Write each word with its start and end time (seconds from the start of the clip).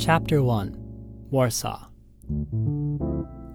Chapter 0.00 0.42
1 0.42 0.76
Warsaw. 1.30 1.88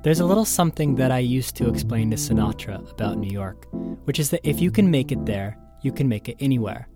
There's 0.04 0.20
a 0.20 0.26
little 0.26 0.46
something 0.46 0.94
that 0.94 1.12
I 1.12 1.18
used 1.18 1.56
to 1.56 1.68
explain 1.68 2.12
to 2.12 2.18
Sinatra 2.18 2.88
about 2.92 3.18
New 3.18 3.34
York, 3.34 3.66
which 4.04 4.20
is 4.20 4.30
that 4.30 4.48
if 4.48 4.62
you 4.62 4.70
can 4.70 4.92
make 4.92 5.12
it 5.12 5.26
there, 5.26 5.58
you 5.82 5.92
can 5.92 6.08
make 6.08 6.30
it 6.30 6.38
anywhere. 6.40 6.88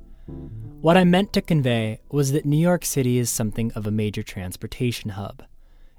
What 0.82 0.98
I 0.98 1.04
meant 1.04 1.34
to 1.34 1.42
convey 1.42 2.00
was 2.12 2.32
that 2.32 2.46
New 2.46 2.60
York 2.60 2.86
City 2.86 3.18
is 3.18 3.32
something 3.32 3.72
of 3.72 3.88
a 3.88 3.92
major 3.92 4.22
transportation 4.22 5.10
hub. 5.10 5.42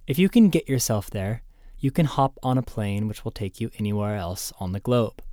If 0.07 0.17
you 0.17 0.29
can 0.29 0.49
get 0.49 0.69
yourself 0.69 1.11
there, 1.11 1.43
you 1.81 1.91
can 1.91 2.07
hop 2.07 2.39
on 2.45 2.57
a 2.57 2.63
plane 2.63 3.09
which 3.09 3.25
will 3.25 3.33
take 3.33 3.61
you 3.61 3.73
anywhere 3.81 4.15
else 4.15 4.53
on 4.61 4.71
the 4.71 4.79
globe. 4.79 5.25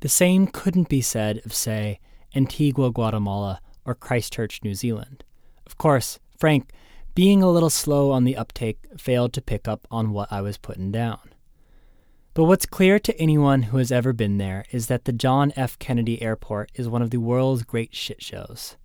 The 0.00 0.10
same 0.10 0.46
couldn't 0.46 0.90
be 0.90 1.00
said 1.00 1.40
of, 1.46 1.54
say, 1.54 2.00
Antigua, 2.34 2.92
Guatemala, 2.92 3.62
or 3.86 3.94
Christchurch, 3.94 4.62
New 4.62 4.74
Zealand. 4.74 5.24
Of 5.66 5.78
course, 5.78 6.18
Frank, 6.38 6.70
being 7.16 7.42
a 7.42 7.50
little 7.50 7.70
slow 7.70 8.10
on 8.10 8.24
the 8.24 8.36
uptake, 8.36 8.78
failed 8.98 9.32
to 9.32 9.40
pick 9.40 9.66
up 9.66 9.86
on 9.90 10.10
what 10.12 10.30
I 10.30 10.42
was 10.42 10.58
putting 10.58 10.92
down. 10.92 11.32
But 12.34 12.44
what's 12.44 12.66
clear 12.66 12.98
to 12.98 13.18
anyone 13.18 13.62
who 13.62 13.78
has 13.78 13.90
ever 13.90 14.12
been 14.12 14.36
there 14.36 14.66
is 14.70 14.88
that 14.88 15.06
the 15.06 15.14
John 15.14 15.50
F. 15.56 15.78
Kennedy 15.78 16.20
Airport 16.20 16.70
is 16.74 16.90
one 16.90 17.00
of 17.00 17.08
the 17.08 17.16
world's 17.16 17.62
great 17.62 17.94
shit 17.94 18.22
shows. 18.22 18.76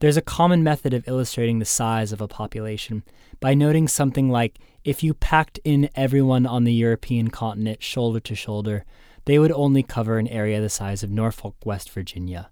There's 0.00 0.16
a 0.16 0.22
common 0.22 0.64
method 0.64 0.92
of 0.92 1.06
illustrating 1.06 1.60
the 1.60 1.64
size 1.64 2.10
of 2.10 2.20
a 2.20 2.26
population 2.26 3.04
by 3.38 3.54
noting 3.54 3.86
something 3.86 4.28
like 4.28 4.58
if 4.82 5.04
you 5.04 5.14
packed 5.14 5.60
in 5.62 5.90
everyone 5.94 6.46
on 6.46 6.64
the 6.64 6.74
European 6.74 7.28
continent 7.28 7.84
shoulder 7.84 8.18
to 8.18 8.34
shoulder, 8.34 8.84
they 9.26 9.38
would 9.38 9.52
only 9.52 9.84
cover 9.84 10.18
an 10.18 10.26
area 10.26 10.60
the 10.60 10.68
size 10.68 11.04
of 11.04 11.10
Norfolk, 11.10 11.54
West 11.64 11.88
Virginia. 11.90 12.50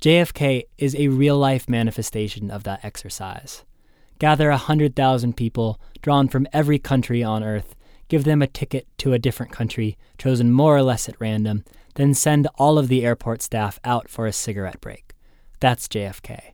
JFK 0.00 0.62
is 0.78 0.96
a 0.96 1.08
real 1.08 1.36
life 1.36 1.68
manifestation 1.68 2.50
of 2.50 2.64
that 2.64 2.82
exercise. 2.82 3.64
Gather 4.18 4.48
a 4.48 4.54
100,000 4.54 5.36
people 5.36 5.80
drawn 6.02 6.28
from 6.28 6.48
every 6.52 6.78
country 6.78 7.22
on 7.22 7.44
Earth, 7.44 7.74
give 8.08 8.24
them 8.24 8.42
a 8.42 8.46
ticket 8.46 8.86
to 8.98 9.12
a 9.12 9.18
different 9.18 9.52
country, 9.52 9.96
chosen 10.16 10.52
more 10.52 10.76
or 10.76 10.82
less 10.82 11.08
at 11.08 11.20
random, 11.20 11.64
then 11.94 12.14
send 12.14 12.48
all 12.56 12.78
of 12.78 12.88
the 12.88 13.04
airport 13.04 13.42
staff 13.42 13.78
out 13.84 14.08
for 14.08 14.26
a 14.26 14.32
cigarette 14.32 14.80
break. 14.80 15.14
That's 15.60 15.88
JFK. 15.88 16.52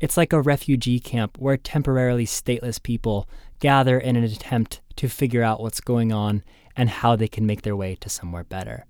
It's 0.00 0.16
like 0.16 0.32
a 0.32 0.40
refugee 0.40 1.00
camp 1.00 1.38
where 1.38 1.56
temporarily 1.56 2.24
stateless 2.24 2.82
people 2.82 3.28
gather 3.58 3.98
in 3.98 4.16
an 4.16 4.24
attempt 4.24 4.80
to 4.96 5.08
figure 5.08 5.42
out 5.42 5.60
what's 5.60 5.80
going 5.80 6.12
on 6.12 6.42
and 6.76 6.88
how 6.88 7.16
they 7.16 7.26
can 7.28 7.46
make 7.46 7.62
their 7.62 7.74
way 7.74 7.96
to 7.96 8.08
somewhere 8.08 8.44
better. 8.44 8.84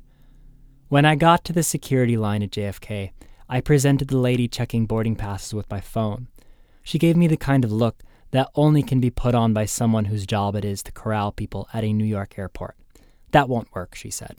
When 0.89 1.05
I 1.05 1.15
got 1.15 1.45
to 1.45 1.53
the 1.53 1.63
security 1.63 2.17
line 2.17 2.43
at 2.43 2.51
JFK, 2.51 3.13
I 3.49 3.61
presented 3.61 4.09
the 4.09 4.19
lady 4.19 4.49
checking 4.49 4.87
boarding 4.87 5.17
passes 5.17 5.55
with 5.55 5.71
my 5.71 5.81
phone. 5.81 6.29
She 6.83 6.99
gave 6.99 7.17
me 7.17 7.27
the 7.27 7.37
kind 7.37 7.65
of 7.65 7.73
look 7.73 8.03
that 8.31 8.51
only 8.55 8.83
can 8.83 9.01
be 9.01 9.11
put 9.11 9.34
on 9.34 9.53
by 9.53 9.65
someone 9.65 10.07
whose 10.07 10.27
job 10.27 10.55
it 10.55 10.65
is 10.65 10.83
to 10.83 10.93
corral 10.93 11.33
people 11.33 11.69
at 11.73 11.84
a 11.84 11.93
New 11.93 12.05
York 12.05 12.39
airport. 12.39 12.77
That 13.31 13.48
won't 13.48 13.75
work, 13.75 13.95
she 13.95 14.11
said. 14.11 14.37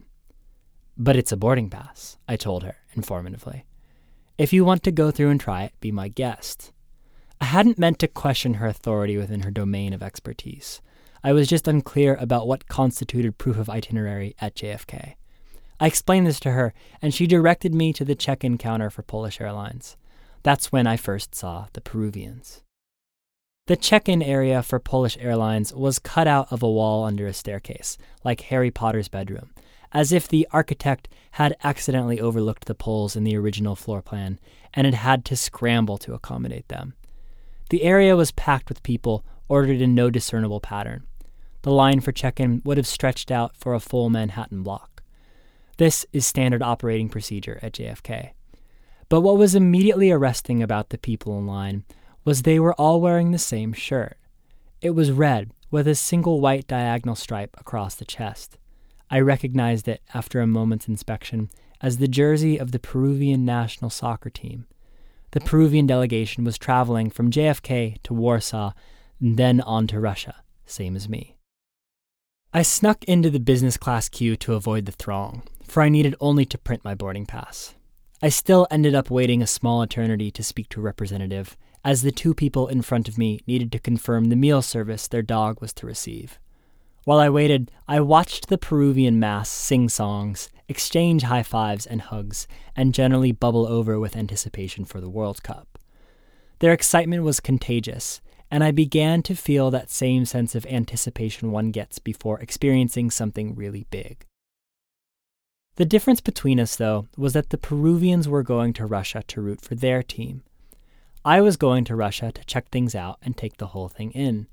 But 0.97 1.15
it's 1.15 1.31
a 1.31 1.37
boarding 1.37 1.69
pass, 1.69 2.17
I 2.27 2.35
told 2.35 2.63
her 2.63 2.75
informatively. 2.95 3.63
If 4.37 4.53
you 4.53 4.63
want 4.63 4.83
to 4.83 4.91
go 4.91 5.11
through 5.11 5.29
and 5.29 5.39
try 5.39 5.63
it, 5.63 5.73
be 5.79 5.91
my 5.91 6.07
guest. 6.07 6.71
I 7.41 7.45
hadn't 7.45 7.79
meant 7.79 7.99
to 7.99 8.07
question 8.07 8.55
her 8.55 8.67
authority 8.67 9.17
within 9.17 9.41
her 9.41 9.51
domain 9.51 9.93
of 9.93 10.03
expertise. 10.03 10.81
I 11.23 11.33
was 11.33 11.47
just 11.47 11.67
unclear 11.67 12.15
about 12.19 12.47
what 12.47 12.67
constituted 12.67 13.37
proof 13.37 13.57
of 13.57 13.69
itinerary 13.69 14.35
at 14.39 14.55
JFK. 14.55 15.15
I 15.79 15.87
explained 15.87 16.27
this 16.27 16.39
to 16.41 16.51
her, 16.51 16.73
and 17.01 17.13
she 17.13 17.27
directed 17.27 17.73
me 17.73 17.93
to 17.93 18.03
the 18.03 18.15
check 18.15 18.43
in 18.43 18.57
counter 18.57 18.89
for 18.89 19.01
Polish 19.01 19.39
Airlines. 19.39 19.95
That's 20.43 20.71
when 20.71 20.87
I 20.87 20.97
first 20.97 21.35
saw 21.35 21.67
the 21.73 21.81
Peruvians. 21.81 22.61
The 23.69 23.77
check 23.77 24.09
in 24.09 24.23
area 24.23 24.63
for 24.63 24.79
Polish 24.79 25.15
Airlines 25.21 25.71
was 25.71 25.99
cut 25.99 26.25
out 26.25 26.51
of 26.51 26.63
a 26.63 26.71
wall 26.71 27.03
under 27.03 27.27
a 27.27 27.33
staircase, 27.33 27.99
like 28.23 28.41
Harry 28.41 28.71
Potter's 28.71 29.09
bedroom, 29.09 29.51
as 29.91 30.11
if 30.11 30.27
the 30.27 30.47
architect 30.49 31.07
had 31.33 31.55
accidentally 31.63 32.19
overlooked 32.19 32.65
the 32.65 32.73
poles 32.73 33.15
in 33.15 33.25
the 33.25 33.37
original 33.37 33.75
floor 33.75 34.01
plan 34.01 34.39
and 34.73 34.85
had 34.85 34.95
had 34.95 35.25
to 35.25 35.35
scramble 35.35 35.99
to 35.99 36.15
accommodate 36.15 36.67
them. 36.67 36.95
The 37.69 37.83
area 37.83 38.15
was 38.15 38.31
packed 38.31 38.69
with 38.69 38.81
people 38.81 39.23
ordered 39.47 39.81
in 39.81 39.93
no 39.93 40.09
discernible 40.09 40.61
pattern. 40.61 41.03
The 41.61 41.69
line 41.71 41.99
for 41.99 42.11
check 42.11 42.39
in 42.39 42.63
would 42.65 42.77
have 42.77 42.87
stretched 42.87 43.29
out 43.29 43.55
for 43.55 43.75
a 43.75 43.79
full 43.79 44.09
Manhattan 44.09 44.63
block. 44.63 45.03
This 45.77 46.07
is 46.11 46.25
standard 46.25 46.63
operating 46.63 47.07
procedure 47.07 47.59
at 47.61 47.73
JFK. 47.73 48.31
But 49.09 49.21
what 49.21 49.37
was 49.37 49.53
immediately 49.53 50.09
arresting 50.09 50.63
about 50.63 50.89
the 50.89 50.97
people 50.97 51.37
in 51.37 51.45
line 51.45 51.83
was 52.29 52.43
they 52.43 52.59
were 52.59 52.75
all 52.75 53.01
wearing 53.01 53.31
the 53.31 53.39
same 53.39 53.73
shirt. 53.73 54.15
It 54.81 54.91
was 54.91 55.11
red 55.11 55.49
with 55.71 55.87
a 55.87 55.95
single 55.95 56.39
white 56.39 56.67
diagonal 56.67 57.15
stripe 57.15 57.55
across 57.57 57.95
the 57.95 58.05
chest. 58.05 58.59
I 59.09 59.19
recognized 59.19 59.87
it 59.87 60.03
after 60.13 60.39
a 60.39 60.45
moment's 60.45 60.87
inspection 60.87 61.49
as 61.81 61.97
the 61.97 62.07
jersey 62.07 62.59
of 62.59 62.71
the 62.71 62.77
Peruvian 62.77 63.45
national 63.45 63.89
soccer 63.89 64.29
team. 64.29 64.67
The 65.31 65.39
Peruvian 65.39 65.87
delegation 65.87 66.43
was 66.43 66.59
traveling 66.59 67.09
from 67.09 67.31
JFK 67.31 67.99
to 68.03 68.13
Warsaw 68.13 68.73
and 69.19 69.35
then 69.35 69.59
on 69.61 69.87
to 69.87 69.99
Russia, 69.99 70.35
same 70.67 70.95
as 70.95 71.09
me. 71.09 71.35
I 72.53 72.61
snuck 72.61 73.03
into 73.05 73.31
the 73.31 73.39
business 73.39 73.75
class 73.75 74.07
queue 74.07 74.35
to 74.35 74.53
avoid 74.53 74.85
the 74.85 74.91
throng, 74.91 75.41
for 75.67 75.81
I 75.81 75.89
needed 75.89 76.13
only 76.19 76.45
to 76.45 76.59
print 76.59 76.85
my 76.85 76.93
boarding 76.93 77.25
pass. 77.25 77.73
I 78.21 78.29
still 78.29 78.67
ended 78.69 78.93
up 78.93 79.09
waiting 79.09 79.41
a 79.41 79.47
small 79.47 79.81
eternity 79.81 80.29
to 80.29 80.43
speak 80.43 80.69
to 80.69 80.79
a 80.79 80.83
representative, 80.83 81.57
as 81.83 82.01
the 82.01 82.11
two 82.11 82.33
people 82.33 82.67
in 82.67 82.81
front 82.81 83.07
of 83.07 83.17
me 83.17 83.39
needed 83.47 83.71
to 83.71 83.79
confirm 83.79 84.25
the 84.25 84.35
meal 84.35 84.61
service 84.61 85.07
their 85.07 85.21
dog 85.21 85.61
was 85.61 85.73
to 85.73 85.85
receive. 85.85 86.39
While 87.05 87.19
I 87.19 87.29
waited, 87.29 87.71
I 87.87 88.01
watched 88.01 88.47
the 88.47 88.57
Peruvian 88.57 89.19
mass 89.19 89.49
sing 89.49 89.89
songs, 89.89 90.49
exchange 90.67 91.23
high 91.23 91.43
fives 91.43 91.85
and 91.85 92.01
hugs, 92.01 92.47
and 92.75 92.93
generally 92.93 93.31
bubble 93.31 93.65
over 93.65 93.99
with 93.99 94.15
anticipation 94.15 94.85
for 94.85 95.01
the 95.01 95.09
World 95.09 95.41
Cup. 95.41 95.79
Their 96.59 96.73
excitement 96.73 97.23
was 97.23 97.39
contagious, 97.39 98.21
and 98.51 98.63
I 98.63 98.71
began 98.71 99.21
to 99.23 99.35
feel 99.35 99.71
that 99.71 99.89
same 99.89 100.25
sense 100.25 100.55
of 100.55 100.65
anticipation 100.65 101.51
one 101.51 101.71
gets 101.71 101.99
before 101.99 102.39
experiencing 102.39 103.11
something 103.11 103.55
really 103.55 103.85
big. 103.89 104.25
The 105.75 105.85
difference 105.85 106.19
between 106.19 106.59
us, 106.59 106.75
though, 106.75 107.07
was 107.17 107.33
that 107.33 107.51
the 107.51 107.57
Peruvians 107.57 108.27
were 108.27 108.43
going 108.43 108.73
to 108.73 108.85
Russia 108.85 109.23
to 109.27 109.41
root 109.41 109.61
for 109.61 109.75
their 109.75 110.03
team. 110.03 110.43
I 111.25 111.41
was 111.41 111.57
going 111.57 111.83
to 111.85 111.95
Russia 111.95 112.31
to 112.31 112.45
check 112.45 112.69
things 112.69 112.95
out 112.95 113.17
and 113.21 113.35
take 113.35 113.57
the 113.57 113.67
whole 113.67 113.89
thing 113.89 114.11
in. 114.11 114.47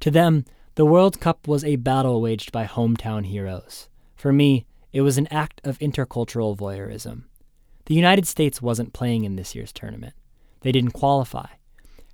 To 0.00 0.10
them, 0.10 0.44
the 0.74 0.84
World 0.84 1.18
Cup 1.18 1.48
was 1.48 1.64
a 1.64 1.76
battle 1.76 2.20
waged 2.20 2.52
by 2.52 2.66
hometown 2.66 3.26
heroes. 3.26 3.88
For 4.16 4.32
me, 4.32 4.66
it 4.92 5.00
was 5.00 5.16
an 5.16 5.28
act 5.28 5.60
of 5.64 5.78
intercultural 5.78 6.56
voyeurism. 6.56 7.24
The 7.86 7.94
United 7.94 8.26
States 8.26 8.60
wasn't 8.60 8.92
playing 8.92 9.24
in 9.24 9.36
this 9.36 9.54
year's 9.54 9.72
tournament. 9.72 10.14
They 10.60 10.72
didn't 10.72 10.92
qualify. 10.92 11.46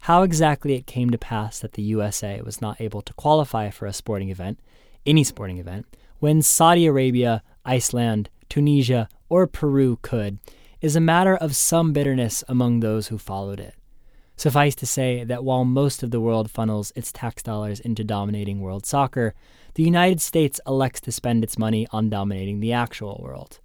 How 0.00 0.22
exactly 0.22 0.74
it 0.74 0.86
came 0.86 1.10
to 1.10 1.18
pass 1.18 1.58
that 1.58 1.72
the 1.72 1.82
USA 1.82 2.40
was 2.40 2.60
not 2.60 2.80
able 2.80 3.02
to 3.02 3.12
qualify 3.14 3.70
for 3.70 3.86
a 3.86 3.92
sporting 3.92 4.30
event, 4.30 4.60
any 5.04 5.24
sporting 5.24 5.58
event, 5.58 5.86
when 6.20 6.42
Saudi 6.42 6.86
Arabia, 6.86 7.42
Iceland, 7.64 8.30
Tunisia, 8.48 9.08
or 9.28 9.48
Peru 9.48 9.98
could, 10.00 10.38
is 10.80 10.94
a 10.94 11.00
matter 11.00 11.34
of 11.34 11.56
some 11.56 11.92
bitterness 11.92 12.44
among 12.48 12.80
those 12.80 13.08
who 13.08 13.18
followed 13.18 13.58
it. 13.58 13.74
Suffice 14.36 14.74
to 14.76 14.86
say 14.86 15.24
that 15.24 15.44
while 15.44 15.64
most 15.64 16.02
of 16.02 16.10
the 16.10 16.20
world 16.20 16.50
funnels 16.50 16.92
its 16.94 17.10
tax 17.10 17.42
dollars 17.42 17.80
into 17.80 18.04
dominating 18.04 18.60
world 18.60 18.84
soccer, 18.84 19.34
the 19.74 19.82
United 19.82 20.20
States 20.20 20.60
elects 20.66 21.00
to 21.02 21.12
spend 21.12 21.42
its 21.42 21.58
money 21.58 21.86
on 21.90 22.10
dominating 22.10 22.60
the 22.60 22.72
actual 22.72 23.18
world. 23.22 23.60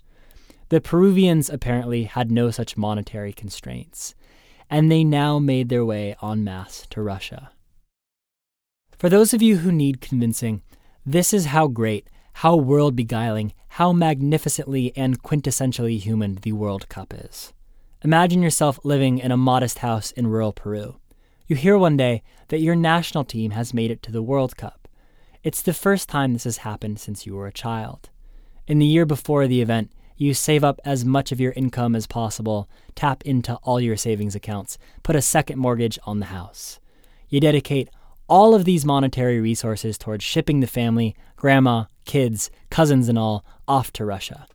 The 0.69 0.79
Peruvians 0.79 1.49
apparently 1.49 2.05
had 2.05 2.31
no 2.31 2.51
such 2.51 2.77
monetary 2.77 3.33
constraints, 3.33 4.15
and 4.69 4.89
they 4.89 5.03
now 5.03 5.39
made 5.39 5.67
their 5.67 5.83
way 5.83 6.15
en 6.23 6.45
masse 6.45 6.87
to 6.91 7.01
Russia. 7.01 7.51
For 8.97 9.09
those 9.09 9.33
of 9.33 9.41
you 9.41 9.57
who 9.57 9.71
need 9.71 9.99
convincing, 9.99 10.61
this 11.05 11.33
is 11.33 11.47
how 11.47 11.67
great 11.67 12.07
how 12.33 12.55
world 12.55 12.95
beguiling, 12.95 13.53
how 13.67 13.91
magnificently 13.91 14.93
and 14.95 15.21
quintessentially 15.21 15.99
human 15.99 16.35
the 16.35 16.53
World 16.53 16.87
Cup 16.87 17.13
is. 17.13 17.53
Imagine 18.03 18.41
yourself 18.41 18.79
living 18.83 19.19
in 19.19 19.31
a 19.31 19.37
modest 19.37 19.77
house 19.77 20.09
in 20.09 20.25
rural 20.25 20.51
Peru. 20.51 20.95
You 21.45 21.55
hear 21.55 21.77
one 21.77 21.97
day 21.97 22.23
that 22.47 22.59
your 22.59 22.75
national 22.75 23.23
team 23.23 23.51
has 23.51 23.75
made 23.75 23.91
it 23.91 24.01
to 24.01 24.11
the 24.11 24.23
World 24.23 24.57
Cup. 24.57 24.87
It's 25.43 25.61
the 25.61 25.71
first 25.71 26.09
time 26.09 26.33
this 26.33 26.45
has 26.45 26.57
happened 26.57 26.99
since 26.99 27.27
you 27.27 27.35
were 27.35 27.45
a 27.45 27.53
child. 27.53 28.09
In 28.65 28.79
the 28.79 28.87
year 28.87 29.05
before 29.05 29.45
the 29.45 29.61
event, 29.61 29.91
you 30.17 30.33
save 30.33 30.63
up 30.63 30.79
as 30.83 31.05
much 31.05 31.31
of 31.31 31.39
your 31.39 31.51
income 31.51 31.95
as 31.95 32.07
possible, 32.07 32.67
tap 32.95 33.21
into 33.23 33.53
all 33.57 33.79
your 33.79 33.97
savings 33.97 34.33
accounts, 34.33 34.79
put 35.03 35.15
a 35.15 35.21
second 35.21 35.59
mortgage 35.59 35.99
on 36.03 36.19
the 36.19 36.25
house. 36.27 36.79
You 37.29 37.39
dedicate 37.39 37.87
all 38.27 38.55
of 38.55 38.65
these 38.65 38.83
monetary 38.83 39.39
resources 39.39 39.99
towards 39.99 40.23
shipping 40.23 40.59
the 40.59 40.65
family, 40.65 41.15
grandma, 41.35 41.85
kids, 42.05 42.49
cousins, 42.71 43.09
and 43.09 43.19
all 43.19 43.45
off 43.67 43.93
to 43.93 44.05
Russia. 44.05 44.47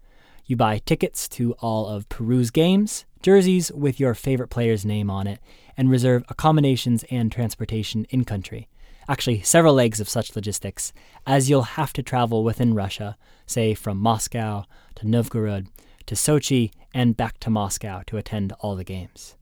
You 0.47 0.57
buy 0.57 0.79
tickets 0.79 1.29
to 1.31 1.53
all 1.61 1.87
of 1.87 2.09
Peru's 2.09 2.51
games, 2.51 3.05
jerseys 3.27 3.73
with 3.73 3.99
your 3.99 4.15
favorite 4.15 4.51
player's 4.51 4.85
name 4.85 5.11
on 5.11 5.27
it, 5.27 5.41
and 5.77 5.91
reserve 5.91 6.23
accommodations 6.29 7.05
and 7.11 7.33
transportation 7.33 8.07
in 8.11 8.25
country, 8.25 8.69
actually, 9.09 9.43
several 9.43 9.75
legs 9.75 9.99
of 9.99 10.09
such 10.09 10.37
logistics, 10.37 10.93
as 11.27 11.51
you'll 11.51 11.75
have 11.75 11.93
to 11.93 12.05
travel 12.05 12.45
within 12.45 12.73
Russia, 12.73 13.17
say 13.45 13.75
from 13.75 13.99
Moscow 13.99 14.65
to 14.95 15.09
Novgorod 15.09 15.67
to 16.07 16.15
Sochi 16.15 16.71
and 16.95 17.17
back 17.17 17.41
to 17.41 17.51
Moscow 17.51 18.05
to 18.07 18.17
attend 18.17 18.53
all 18.61 18.77
the 18.77 18.85
games. 18.85 19.35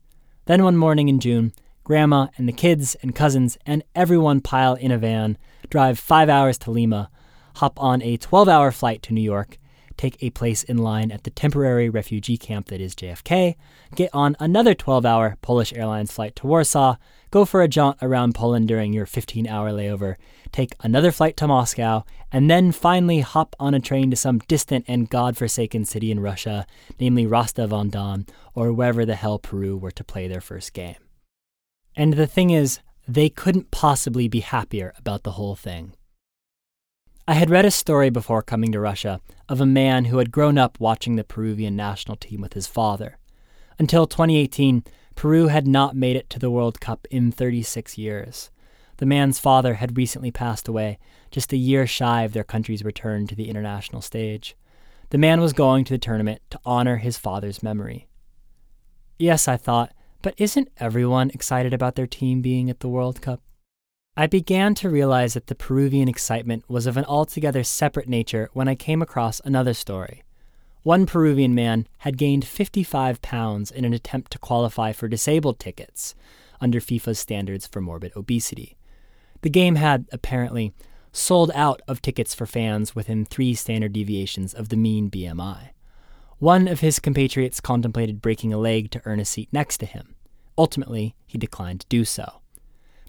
Then 0.45 0.63
one 0.63 0.77
morning 0.77 1.07
in 1.07 1.19
June, 1.19 1.53
Grandma 1.83 2.29
and 2.37 2.47
the 2.47 2.53
kids 2.53 2.95
and 3.03 3.13
cousins 3.13 3.55
and 3.67 3.83
everyone 3.93 4.41
pile 4.41 4.73
in 4.73 4.91
a 4.91 4.97
van, 4.97 5.37
drive 5.69 5.99
five 5.99 6.27
hours 6.27 6.57
to 6.57 6.71
Lima, 6.71 7.11
hop 7.57 7.79
on 7.79 8.01
a 8.01 8.17
12 8.17 8.49
hour 8.49 8.71
flight 8.71 9.03
to 9.03 9.13
New 9.13 9.21
York, 9.21 9.59
take 9.97 10.21
a 10.21 10.29
place 10.29 10.63
in 10.63 10.77
line 10.77 11.11
at 11.11 11.23
the 11.23 11.29
temporary 11.29 11.89
refugee 11.89 12.37
camp 12.37 12.67
that 12.67 12.81
is 12.81 12.95
JFK, 12.95 13.55
get 13.95 14.09
on 14.13 14.35
another 14.39 14.73
12 14.73 15.05
hour 15.05 15.37
Polish 15.41 15.73
Airlines 15.73 16.11
flight 16.11 16.35
to 16.37 16.47
Warsaw, 16.47 16.97
go 17.31 17.45
for 17.45 17.61
a 17.61 17.67
jaunt 17.67 17.97
around 18.01 18.35
Poland 18.35 18.67
during 18.67 18.93
your 18.93 19.05
15 19.05 19.47
hour 19.47 19.71
layover, 19.71 20.15
take 20.51 20.75
another 20.81 21.11
flight 21.11 21.37
to 21.37 21.47
Moscow, 21.47 22.03
and 22.31 22.49
then 22.49 22.71
finally 22.71 23.21
hop 23.21 23.55
on 23.59 23.73
a 23.73 23.79
train 23.79 24.09
to 24.09 24.15
some 24.15 24.39
distant 24.39 24.85
and 24.87 25.09
god-forsaken 25.09 25.85
city 25.85 26.11
in 26.11 26.19
Russia, 26.19 26.65
namely 26.99 27.25
Rostov 27.25 27.73
on 27.73 27.89
Don, 27.89 28.25
or 28.53 28.71
wherever 28.71 29.05
the 29.05 29.15
hell 29.15 29.39
Peru 29.39 29.77
were 29.77 29.91
to 29.91 30.03
play 30.03 30.27
their 30.27 30.41
first 30.41 30.73
game. 30.73 30.95
And 31.95 32.13
the 32.13 32.27
thing 32.27 32.49
is, 32.49 32.79
they 33.07 33.29
couldn't 33.29 33.71
possibly 33.71 34.27
be 34.27 34.39
happier 34.39 34.93
about 34.97 35.23
the 35.23 35.31
whole 35.31 35.55
thing. 35.55 35.93
I 37.27 37.33
had 37.33 37.49
read 37.49 37.65
a 37.65 37.71
story 37.71 38.11
before 38.11 38.43
coming 38.43 38.71
to 38.71 38.79
Russia 38.79 39.19
of 39.49 39.59
a 39.59 39.65
man 39.65 40.05
who 40.05 40.19
had 40.19 40.31
grown 40.31 40.59
up 40.59 40.79
watching 40.79 41.15
the 41.15 41.23
Peruvian 41.23 41.75
national 41.75 42.17
team 42.17 42.39
with 42.39 42.53
his 42.53 42.67
father. 42.67 43.17
Until 43.79 44.05
2018, 44.05 44.83
Peru 45.15 45.47
had 45.47 45.65
not 45.65 45.95
made 45.95 46.15
it 46.15 46.29
to 46.29 46.37
the 46.37 46.51
World 46.51 46.79
Cup 46.79 47.07
in 47.09 47.31
36 47.31 47.97
years. 47.97 48.51
The 48.97 49.07
man's 49.07 49.39
father 49.39 49.73
had 49.75 49.97
recently 49.97 50.29
passed 50.29 50.67
away, 50.67 50.99
just 51.31 51.51
a 51.51 51.57
year 51.57 51.87
shy 51.87 52.21
of 52.21 52.33
their 52.33 52.43
country's 52.43 52.85
return 52.85 53.25
to 53.25 53.35
the 53.35 53.49
international 53.49 54.03
stage. 54.03 54.55
The 55.09 55.17
man 55.17 55.41
was 55.41 55.51
going 55.51 55.83
to 55.85 55.93
the 55.93 55.97
tournament 55.97 56.43
to 56.51 56.59
honor 56.63 56.97
his 56.97 57.17
father's 57.17 57.63
memory. 57.63 58.07
Yes, 59.17 59.47
I 59.47 59.57
thought, 59.57 59.93
but 60.21 60.35
isn't 60.37 60.69
everyone 60.77 61.31
excited 61.31 61.73
about 61.73 61.95
their 61.95 62.05
team 62.05 62.43
being 62.43 62.69
at 62.69 62.81
the 62.81 62.87
World 62.87 63.19
Cup? 63.19 63.41
I 64.17 64.27
began 64.27 64.75
to 64.75 64.89
realize 64.89 65.33
that 65.33 65.47
the 65.47 65.55
Peruvian 65.55 66.07
excitement 66.07 66.63
was 66.69 66.85
of 66.85 66.95
an 66.95 67.03
altogether 67.03 67.65
separate 67.65 68.07
nature 68.07 68.49
when 68.53 68.69
I 68.69 68.75
came 68.75 69.01
across 69.01 69.41
another 69.43 69.73
story. 69.73 70.23
One 70.83 71.05
Peruvian 71.05 71.53
man 71.53 71.85
had 71.97 72.17
gained 72.17 72.45
55 72.45 73.21
pounds 73.21 73.71
in 73.71 73.83
an 73.83 73.93
attempt 73.93 74.31
to 74.31 74.39
qualify 74.39 74.93
for 74.93 75.09
disabled 75.09 75.59
tickets 75.59 76.15
under 76.61 76.79
FIFA's 76.79 77.19
standards 77.19 77.67
for 77.67 77.81
morbid 77.81 78.13
obesity. 78.15 78.77
The 79.41 79.49
game 79.49 79.75
had, 79.75 80.05
apparently, 80.13 80.71
sold 81.11 81.51
out 81.53 81.81
of 81.85 82.01
tickets 82.01 82.33
for 82.33 82.45
fans 82.45 82.95
within 82.95 83.25
three 83.25 83.53
standard 83.53 83.91
deviations 83.91 84.53
of 84.53 84.69
the 84.69 84.77
mean 84.77 85.11
BMI. 85.11 85.71
One 86.39 86.69
of 86.69 86.79
his 86.79 86.99
compatriots 86.99 87.59
contemplated 87.59 88.21
breaking 88.21 88.53
a 88.53 88.57
leg 88.57 88.91
to 88.91 89.01
earn 89.03 89.19
a 89.19 89.25
seat 89.25 89.49
next 89.51 89.79
to 89.79 89.85
him. 89.85 90.15
Ultimately, 90.57 91.15
he 91.25 91.37
declined 91.37 91.81
to 91.81 91.87
do 91.87 92.05
so. 92.05 92.41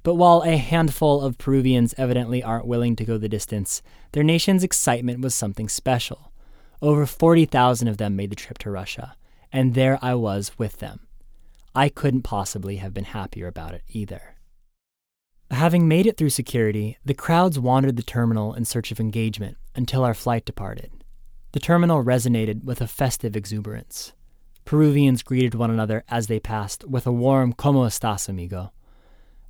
But 0.06 0.14
while 0.14 0.44
a 0.44 0.56
handful 0.56 1.20
of 1.20 1.37
Peruvians 1.37 1.93
evidently 1.99 2.41
aren't 2.41 2.69
willing 2.69 2.94
to 2.94 3.05
go 3.05 3.19
the 3.19 3.29
distance, 3.29 3.82
their 4.12 4.23
nation's 4.23 4.62
excitement 4.62 5.20
was 5.20 5.35
something 5.35 5.69
special. 5.69 6.31
Over 6.81 7.06
40,000 7.06 7.88
of 7.88 7.97
them 7.97 8.14
made 8.14 8.31
the 8.31 8.37
trip 8.37 8.56
to 8.58 8.70
Russia, 8.70 9.17
and 9.53 9.75
there 9.75 9.99
I 10.00 10.14
was 10.14 10.56
with 10.61 10.79
them. 10.79 11.08
I 11.75 11.88
couldn't 11.88 12.23
possibly 12.23 12.76
have 12.76 12.94
been 12.94 13.03
happier 13.03 13.49
about 13.49 13.75
it 13.75 13.82
either. 13.88 14.37
Having 15.50 15.88
made 15.88 16.06
it 16.06 16.17
through 16.17 16.31
security, 16.31 16.99
the 17.05 17.12
crowds 17.12 17.58
wandered 17.58 17.97
the 17.97 18.05
terminal 18.05 18.55
in 18.55 18.64
search 18.64 18.93
of 18.93 19.00
engagement 19.00 19.56
until 19.75 20.05
our 20.05 20.14
flight 20.14 20.44
departed. 20.44 20.93
The 21.50 21.58
terminal 21.58 22.05
resonated 22.05 22.62
with 22.62 22.81
a 22.81 22.87
festive 22.87 23.35
exuberance. 23.35 24.12
Peruvians 24.64 25.25
greeted 25.25 25.56
one 25.56 25.73
another 25.73 26.05
as 26.08 26.29
they 26.29 26.38
passed 26.38 26.85
with 26.85 27.08
a 27.08 27.12
warm 27.12 27.53
Como 27.53 27.85
estás, 27.85 28.29
amigo? 28.29 28.70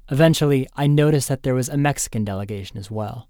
Eventually, 0.08 0.68
I 0.76 0.86
noticed 0.86 1.28
that 1.28 1.42
there 1.42 1.54
was 1.54 1.68
a 1.68 1.76
Mexican 1.76 2.24
delegation 2.24 2.76
as 2.76 2.90
well. 2.90 3.28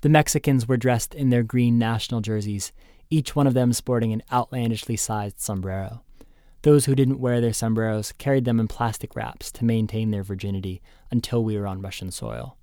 The 0.00 0.08
Mexicans 0.08 0.66
were 0.66 0.76
dressed 0.76 1.14
in 1.14 1.30
their 1.30 1.42
green 1.42 1.78
national 1.78 2.22
jerseys, 2.22 2.72
each 3.10 3.36
one 3.36 3.46
of 3.46 3.54
them 3.54 3.72
sporting 3.72 4.12
an 4.12 4.22
outlandishly 4.32 4.96
sized 4.96 5.40
sombrero. 5.40 6.02
Those 6.62 6.86
who 6.86 6.94
didn't 6.94 7.20
wear 7.20 7.42
their 7.42 7.52
sombreros 7.52 8.12
carried 8.12 8.46
them 8.46 8.58
in 8.58 8.68
plastic 8.68 9.14
wraps 9.14 9.52
to 9.52 9.66
maintain 9.66 10.10
their 10.10 10.22
virginity 10.22 10.80
until 11.10 11.44
we 11.44 11.58
were 11.58 11.66
on 11.66 11.82
Russian 11.82 12.10
soil. 12.10 12.56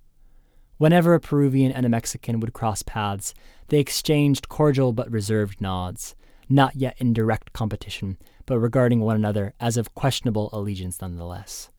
Whenever 0.78 1.13
a 1.13 1.19
Peruvian 1.19 1.72
and 1.72 1.86
a 1.86 1.90
Mexican 1.90 2.40
would 2.40 2.54
cross 2.54 2.81
paths, 2.81 3.36
they 3.68 3.78
exchanged 3.78 4.50
cordial 4.50 4.92
but 4.92 5.12
reserved 5.12 5.62
nods, 5.62 6.16
not 6.50 6.75
yet 6.75 6.96
in 6.98 7.13
direct 7.13 7.54
competition, 7.54 8.18
but 8.48 8.58
regarding 8.58 9.02
one 9.02 9.16
another 9.16 9.54
as 9.60 9.78
of 9.78 9.94
questionable 9.94 10.50
allegiance 10.52 11.00
nonetheless. 11.00 11.69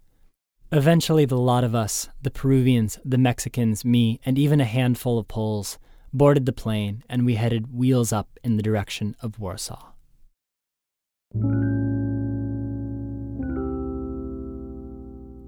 Eventually, 0.75 1.27
the 1.27 1.37
lot 1.37 1.65
of 1.65 1.75
us, 1.75 2.09
the 2.23 2.31
Peruvians, 2.31 2.99
the 3.05 3.19
Mexicans, 3.19 3.85
me, 3.85 4.19
and 4.25 4.39
even 4.39 4.59
a 4.59 4.65
handful 4.65 5.19
of 5.19 5.29
Poles, 5.29 5.79
boarded 6.15 6.47
the 6.47 6.53
plane 6.53 7.05
and 7.11 7.27
we 7.27 7.35
headed 7.35 7.75
wheels 7.75 8.11
up 8.11 8.39
in 8.43 8.57
the 8.57 8.63
direction 8.63 9.15
of 9.21 9.39
Warsaw. 9.39 9.93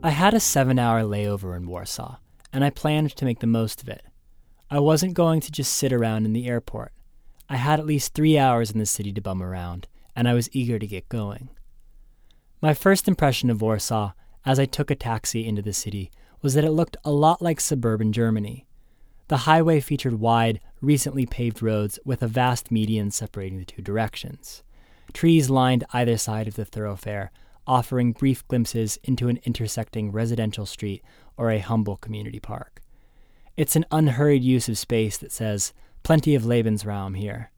I 0.02 0.10
had 0.10 0.34
a 0.34 0.40
seven 0.40 0.78
hour 0.78 1.00
layover 1.00 1.56
in 1.56 1.66
Warsaw, 1.68 2.18
and 2.52 2.62
I 2.62 2.68
planned 2.68 3.16
to 3.16 3.24
make 3.24 3.40
the 3.40 3.46
most 3.46 3.80
of 3.80 3.88
it. 3.88 4.04
I 4.70 4.78
wasn't 4.78 5.14
going 5.14 5.40
to 5.40 5.50
just 5.50 5.72
sit 5.72 5.90
around 5.90 6.26
in 6.26 6.34
the 6.34 6.46
airport. 6.46 6.92
I 7.48 7.56
had 7.56 7.80
at 7.80 7.86
least 7.86 8.12
three 8.12 8.36
hours 8.36 8.70
in 8.70 8.78
the 8.78 8.84
city 8.84 9.10
to 9.14 9.22
bum 9.22 9.42
around, 9.42 9.88
and 10.14 10.28
I 10.28 10.34
was 10.34 10.54
eager 10.54 10.78
to 10.78 10.86
get 10.86 11.08
going. 11.08 11.48
My 12.60 12.74
first 12.74 13.08
impression 13.08 13.48
of 13.48 13.62
Warsaw 13.62 14.12
as 14.44 14.58
I 14.58 14.66
took 14.66 14.90
a 14.90 14.94
taxi 14.94 15.46
into 15.46 15.62
the 15.62 15.72
city 15.72 16.10
was 16.42 16.54
that 16.54 16.64
it 16.64 16.72
looked 16.72 16.96
a 17.04 17.10
lot 17.10 17.40
like 17.40 17.60
suburban 17.60 18.12
Germany. 18.12 18.66
The 19.28 19.38
highway 19.38 19.80
featured 19.80 20.20
wide, 20.20 20.60
recently 20.82 21.24
paved 21.24 21.62
roads 21.62 21.98
with 22.04 22.22
a 22.22 22.28
vast 22.28 22.70
median 22.70 23.10
separating 23.10 23.58
the 23.58 23.64
two 23.64 23.80
directions. 23.80 24.62
Trees 25.14 25.48
lined 25.48 25.84
either 25.92 26.18
side 26.18 26.46
of 26.46 26.56
the 26.56 26.64
thoroughfare, 26.64 27.30
offering 27.66 28.12
brief 28.12 28.46
glimpses 28.48 28.98
into 29.02 29.28
an 29.28 29.40
intersecting 29.44 30.12
residential 30.12 30.66
street 30.66 31.02
or 31.38 31.50
a 31.50 31.58
humble 31.58 31.96
community 31.96 32.40
park. 32.40 32.82
It's 33.56 33.76
an 33.76 33.86
unhurried 33.90 34.42
use 34.42 34.68
of 34.68 34.76
space 34.76 35.16
that 35.18 35.32
says, 35.32 35.72
plenty 36.02 36.34
of 36.34 36.42
Lebensraum 36.42 37.16
here. 37.16 37.50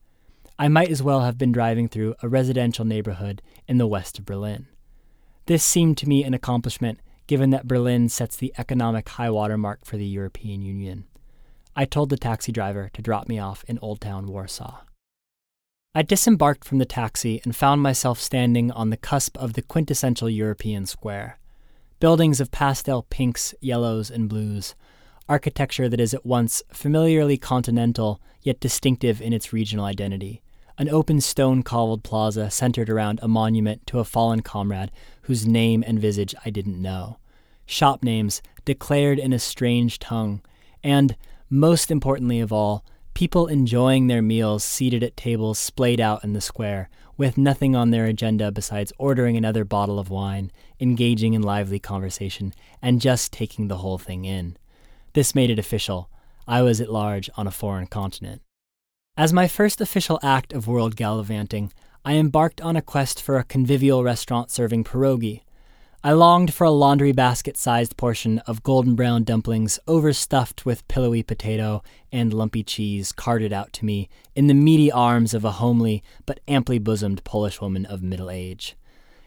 I 0.58 0.68
might 0.68 0.90
as 0.90 1.02
well 1.02 1.22
have 1.22 1.36
been 1.36 1.52
driving 1.52 1.88
through 1.88 2.14
a 2.22 2.28
residential 2.28 2.84
neighborhood 2.84 3.42
in 3.66 3.78
the 3.78 3.86
west 3.86 4.18
of 4.18 4.24
Berlin. 4.24 4.66
This 5.46 5.64
seemed 5.64 5.96
to 5.98 6.08
me 6.08 6.24
an 6.24 6.34
accomplishment 6.34 6.98
given 7.28 7.50
that 7.50 7.68
Berlin 7.68 8.08
sets 8.08 8.36
the 8.36 8.52
economic 8.58 9.08
high 9.08 9.30
water 9.30 9.56
mark 9.56 9.84
for 9.84 9.96
the 9.96 10.06
European 10.06 10.60
Union. 10.62 11.04
I 11.76 11.84
told 11.84 12.10
the 12.10 12.16
taxi 12.16 12.50
driver 12.50 12.90
to 12.94 13.02
drop 13.02 13.28
me 13.28 13.38
off 13.38 13.64
in 13.68 13.78
Old 13.80 14.00
Town 14.00 14.26
Warsaw. 14.26 14.80
I 15.94 16.02
disembarked 16.02 16.64
from 16.64 16.78
the 16.78 16.84
taxi 16.84 17.40
and 17.44 17.54
found 17.54 17.80
myself 17.80 18.20
standing 18.20 18.70
on 18.72 18.90
the 18.90 18.96
cusp 18.96 19.38
of 19.38 19.52
the 19.52 19.62
quintessential 19.62 20.28
European 20.28 20.84
square. 20.84 21.38
Buildings 22.00 22.40
of 22.40 22.50
pastel 22.50 23.06
pinks, 23.08 23.54
yellows, 23.60 24.10
and 24.10 24.28
blues, 24.28 24.74
architecture 25.28 25.88
that 25.88 26.00
is 26.00 26.12
at 26.12 26.26
once 26.26 26.62
familiarly 26.72 27.36
continental 27.36 28.20
yet 28.42 28.60
distinctive 28.60 29.22
in 29.22 29.32
its 29.32 29.52
regional 29.52 29.84
identity, 29.84 30.42
an 30.78 30.88
open 30.88 31.20
stone 31.20 31.62
cobbled 31.62 32.02
plaza 32.02 32.50
centered 32.50 32.90
around 32.90 33.18
a 33.22 33.28
monument 33.28 33.86
to 33.86 33.98
a 33.98 34.04
fallen 34.04 34.40
comrade 34.40 34.90
whose 35.22 35.46
name 35.46 35.82
and 35.86 35.98
visage 35.98 36.34
I 36.44 36.50
didn't 36.50 36.80
know, 36.80 37.18
shop 37.64 38.02
names 38.02 38.42
declared 38.64 39.18
in 39.18 39.32
a 39.32 39.38
strange 39.38 39.98
tongue, 39.98 40.42
and, 40.82 41.16
most 41.48 41.90
importantly 41.90 42.40
of 42.40 42.52
all, 42.52 42.84
people 43.14 43.46
enjoying 43.46 44.06
their 44.06 44.22
meals 44.22 44.62
seated 44.62 45.02
at 45.02 45.16
tables 45.16 45.58
splayed 45.58 46.00
out 46.00 46.22
in 46.22 46.32
the 46.32 46.40
square, 46.40 46.88
with 47.16 47.38
nothing 47.38 47.74
on 47.74 47.90
their 47.90 48.04
agenda 48.04 48.52
besides 48.52 48.92
ordering 48.98 49.36
another 49.36 49.64
bottle 49.64 49.98
of 49.98 50.10
wine, 50.10 50.52
engaging 50.80 51.32
in 51.32 51.42
lively 51.42 51.78
conversation, 51.78 52.52
and 52.82 53.00
just 53.00 53.32
taking 53.32 53.68
the 53.68 53.78
whole 53.78 53.96
thing 53.96 54.26
in. 54.26 54.56
This 55.14 55.34
made 55.34 55.48
it 55.48 55.58
official. 55.58 56.10
I 56.46 56.60
was 56.60 56.80
at 56.80 56.92
large 56.92 57.30
on 57.36 57.46
a 57.46 57.50
foreign 57.50 57.86
continent. 57.86 58.42
As 59.18 59.32
my 59.32 59.48
first 59.48 59.80
official 59.80 60.20
act 60.22 60.52
of 60.52 60.68
world 60.68 60.94
gallivanting, 60.94 61.72
I 62.04 62.16
embarked 62.16 62.60
on 62.60 62.76
a 62.76 62.82
quest 62.82 63.22
for 63.22 63.38
a 63.38 63.44
convivial 63.44 64.04
restaurant 64.04 64.50
serving 64.50 64.84
pierogi. 64.84 65.40
I 66.04 66.12
longed 66.12 66.52
for 66.52 66.64
a 66.64 66.70
laundry 66.70 67.12
basket 67.12 67.56
sized 67.56 67.96
portion 67.96 68.40
of 68.40 68.62
golden 68.62 68.94
brown 68.94 69.24
dumplings 69.24 69.78
overstuffed 69.88 70.66
with 70.66 70.86
pillowy 70.86 71.22
potato 71.22 71.82
and 72.12 72.34
lumpy 72.34 72.62
cheese 72.62 73.10
carted 73.10 73.54
out 73.54 73.72
to 73.74 73.86
me 73.86 74.10
in 74.34 74.48
the 74.48 74.54
meaty 74.54 74.92
arms 74.92 75.32
of 75.32 75.46
a 75.46 75.52
homely 75.52 76.02
but 76.26 76.40
amply 76.46 76.78
bosomed 76.78 77.24
Polish 77.24 77.58
woman 77.58 77.86
of 77.86 78.02
middle 78.02 78.28
age. 78.28 78.76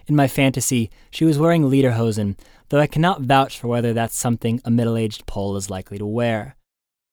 In 0.06 0.16
my 0.16 0.28
fantasy, 0.28 0.92
she 1.10 1.26
was 1.26 1.40
wearing 1.40 1.64
lederhosen, 1.64 2.38
though 2.70 2.80
I 2.80 2.86
cannot 2.86 3.22
vouch 3.22 3.58
for 3.58 3.68
whether 3.68 3.94
that's 3.94 4.16
something 4.16 4.62
a 4.64 4.70
middle 4.70 4.98
aged 4.98 5.26
Pole 5.26 5.58
is 5.58 5.72
likely 5.72 5.98
to 5.98 6.06
wear. 6.06 6.56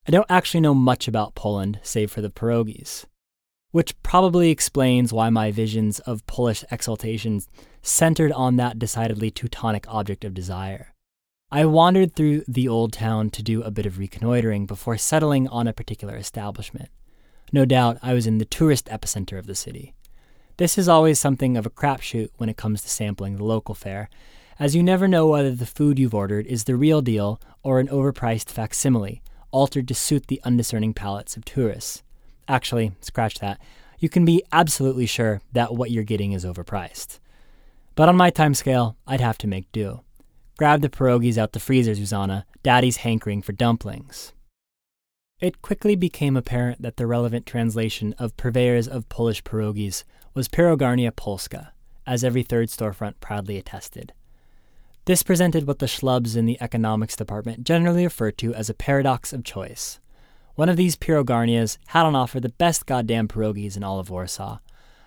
I 0.09 0.13
don't 0.13 0.27
actually 0.31 0.61
know 0.61 0.75
much 0.75 1.09
about 1.09 1.35
Poland, 1.35 1.81
save 1.83 2.13
for 2.13 2.21
the 2.21 2.31
pierogies, 2.31 3.07
which 3.73 4.01
probably 4.05 4.51
explains 4.51 5.13
why 5.13 5.31
my 5.31 5.51
visions 5.51 5.99
of 6.01 6.25
Polish 6.29 6.63
exaltation 6.71 7.41
centered 7.83 8.31
on 8.31 8.55
that 8.55 8.79
decidedly 8.79 9.33
Teutonic 9.33 9.85
object 9.89 10.25
of 10.25 10.33
desire. 10.33 10.95
I 11.51 11.65
wandered 11.65 12.15
through 12.15 12.45
the 12.47 12.69
old 12.69 12.93
town 12.93 13.31
to 13.31 13.43
do 13.43 13.63
a 13.63 13.73
bit 13.73 13.85
of 13.85 13.99
reconnoitering 13.99 14.67
before 14.67 14.97
settling 14.97 15.49
on 15.49 15.67
a 15.67 15.73
particular 15.73 16.17
establishment. 16.17 16.91
No 17.53 17.65
doubt 17.65 17.99
I 18.01 18.15
was 18.15 18.29
in 18.29 18.39
the 18.39 18.45
tourist 18.45 18.87
epicenter 18.87 19.41
of 19.41 19.47
the 19.47 19.57
city. 19.57 19.93
This 20.57 20.79
is 20.79 20.89
always 20.89 21.19
something 21.19 21.57
of 21.57 21.67
a 21.67 21.71
crapshoot 21.71 22.31
when 22.37 22.49
it 22.49 22.57
comes 22.57 22.83
to 22.83 22.89
sampling 22.89 23.37
the 23.37 23.45
local 23.45 23.75
fare, 23.75 24.09
as 24.61 24.77
you 24.77 24.85
never 24.85 25.09
know 25.09 25.27
whether 25.27 25.51
the 25.51 25.67
food 25.67 25.99
you've 25.99 26.15
ordered 26.15 26.47
is 26.47 26.65
the 26.65 26.77
real 26.77 27.03
deal 27.03 27.41
or 27.65 27.81
an 27.81 27.89
overpriced 27.89 28.51
facsimile, 28.51 29.21
altered 29.57 29.89
to 29.89 29.95
suit 29.95 30.27
the 30.27 30.41
undiscerning 30.45 30.93
palates 30.93 31.35
of 31.35 31.45
tourists. 31.47 32.03
Actually, 32.47 32.93
scratch 33.01 33.39
that. 33.39 33.59
You 33.99 34.11
can 34.11 34.27
be 34.27 34.43
absolutely 34.53 35.07
sure 35.07 35.41
that 35.53 35.75
what 35.75 35.91
you're 35.91 36.05
getting 36.05 36.33
is 36.33 36.45
overpriced. 36.45 37.21
But 37.95 38.11
on 38.11 38.17
my 38.17 38.29
time 38.29 38.53
scale, 38.53 38.99
I'd 39.07 39.23
have 39.23 39.39
to 39.39 39.47
make 39.47 39.73
do. 39.73 40.03
Grab 40.59 40.83
the 40.83 40.91
pierogies 40.91 41.39
out 41.39 41.53
the 41.53 41.59
freezer, 41.59 41.95
Susanna. 41.95 42.45
Daddy's 42.63 42.99
hankering 42.99 43.41
for 43.41 43.53
dumplings. 43.53 44.35
It 45.41 45.63
quickly 45.63 45.97
became 45.97 46.37
apparent 46.37 46.83
that 46.83 46.99
the 46.99 47.07
relevant 47.07 47.47
translation 47.47 48.15
of 48.19 48.37
purveyors 48.37 48.87
of 48.87 49.09
Polish 49.09 49.43
pierogies 49.43 50.05
was 50.35 50.49
Pierogarnia 50.49 51.17
Polska, 51.17 51.73
as 52.07 52.23
every 52.23 52.43
third 52.43 52.69
storefront 52.69 53.15
proudly 53.21 53.57
attested. 53.57 54.13
This 55.07 55.23
presented 55.23 55.69
what 55.69 55.79
the 55.79 55.87
schlubs 55.87 56.37
in 56.37 56.47
the 56.47 56.61
economics 56.61 57.15
department 57.15 57.63
generally 57.63 58.03
refer 58.03 58.33
to 58.33 58.53
as 58.55 58.69
a 58.69 58.75
paradox 58.75 59.33
of 59.33 59.45
choice. 59.45 60.01
One 60.57 60.69
of 60.69 60.77
these 60.77 60.97
Pierogarnias 60.97 61.79
had 61.89 62.07
on 62.07 62.17
offer 62.17 62.41
the 62.41 62.49
best 62.49 62.87
goddamn 62.87 63.29
pierogies 63.29 63.77
in 63.77 63.85
all 63.85 64.01
of 64.01 64.11
Warsaw, 64.11 64.59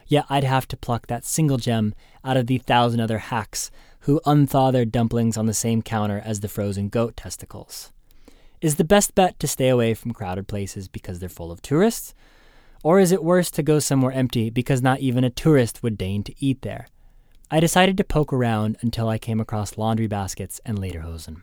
yet 0.07 0.25
I'd 0.29 0.45
have 0.45 0.69
to 0.69 0.77
pluck 0.77 1.07
that 1.07 1.25
single 1.25 1.57
gem 1.57 1.93
out 2.23 2.37
of 2.37 2.47
the 2.47 2.59
thousand 2.59 3.01
other 3.01 3.17
hacks 3.17 3.71
who 4.01 4.21
unthaw 4.25 4.71
their 4.71 4.85
dumplings 4.85 5.35
on 5.35 5.47
the 5.47 5.53
same 5.53 5.81
counter 5.81 6.21
as 6.23 6.39
the 6.39 6.47
frozen 6.47 6.87
goat 6.87 7.17
testicles. 7.17 7.91
Is 8.61 8.77
the 8.77 8.85
best 8.85 9.15
bet 9.15 9.37
to 9.41 9.47
stay 9.47 9.67
away 9.67 9.93
from 9.95 10.13
crowded 10.13 10.47
places 10.47 10.87
because 10.87 11.19
they're 11.19 11.27
full 11.27 11.51
of 11.51 11.61
tourists? 11.61 12.13
Or 12.85 13.01
is 13.01 13.11
it 13.11 13.21
worse 13.21 13.51
to 13.51 13.63
go 13.63 13.79
somewhere 13.79 14.13
empty 14.13 14.49
because 14.49 14.81
not 14.81 15.01
even 15.01 15.25
a 15.25 15.29
tourist 15.29 15.83
would 15.83 15.97
deign 15.97 16.23
to 16.23 16.33
eat 16.39 16.61
there? 16.61 16.87
I 17.51 17.59
decided 17.59 17.97
to 17.97 18.03
poke 18.03 18.31
around 18.31 18.77
until 18.81 19.09
I 19.09 19.17
came 19.17 19.39
across 19.39 19.77
laundry 19.77 20.05
baskets 20.05 20.61
and 20.65 20.77
lederhosen. 20.77 21.41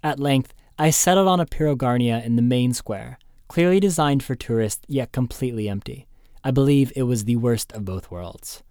At 0.00 0.20
length, 0.20 0.54
I 0.78 0.90
settled 0.90 1.26
on 1.26 1.40
a 1.40 1.46
Pierogarnia 1.46 2.24
in 2.24 2.36
the 2.36 2.42
main 2.42 2.72
square, 2.72 3.18
clearly 3.48 3.80
designed 3.80 4.22
for 4.22 4.36
tourists 4.36 4.84
yet 4.86 5.10
completely 5.10 5.68
empty. 5.68 6.06
I 6.44 6.52
believe 6.52 6.92
it 6.94 7.02
was 7.02 7.24
the 7.24 7.34
worst 7.34 7.72
of 7.72 7.84
both 7.84 8.12
worlds. 8.12 8.62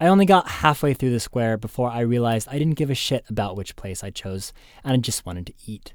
I 0.00 0.08
only 0.08 0.26
got 0.26 0.48
halfway 0.48 0.92
through 0.92 1.12
the 1.12 1.20
square 1.20 1.56
before 1.56 1.88
I 1.88 2.00
realized 2.00 2.48
I 2.50 2.58
didn't 2.58 2.74
give 2.74 2.90
a 2.90 2.94
shit 2.94 3.24
about 3.30 3.56
which 3.56 3.76
place 3.76 4.02
I 4.02 4.10
chose, 4.10 4.52
and 4.82 4.92
I 4.92 4.96
just 4.96 5.24
wanted 5.24 5.46
to 5.46 5.54
eat. 5.66 5.94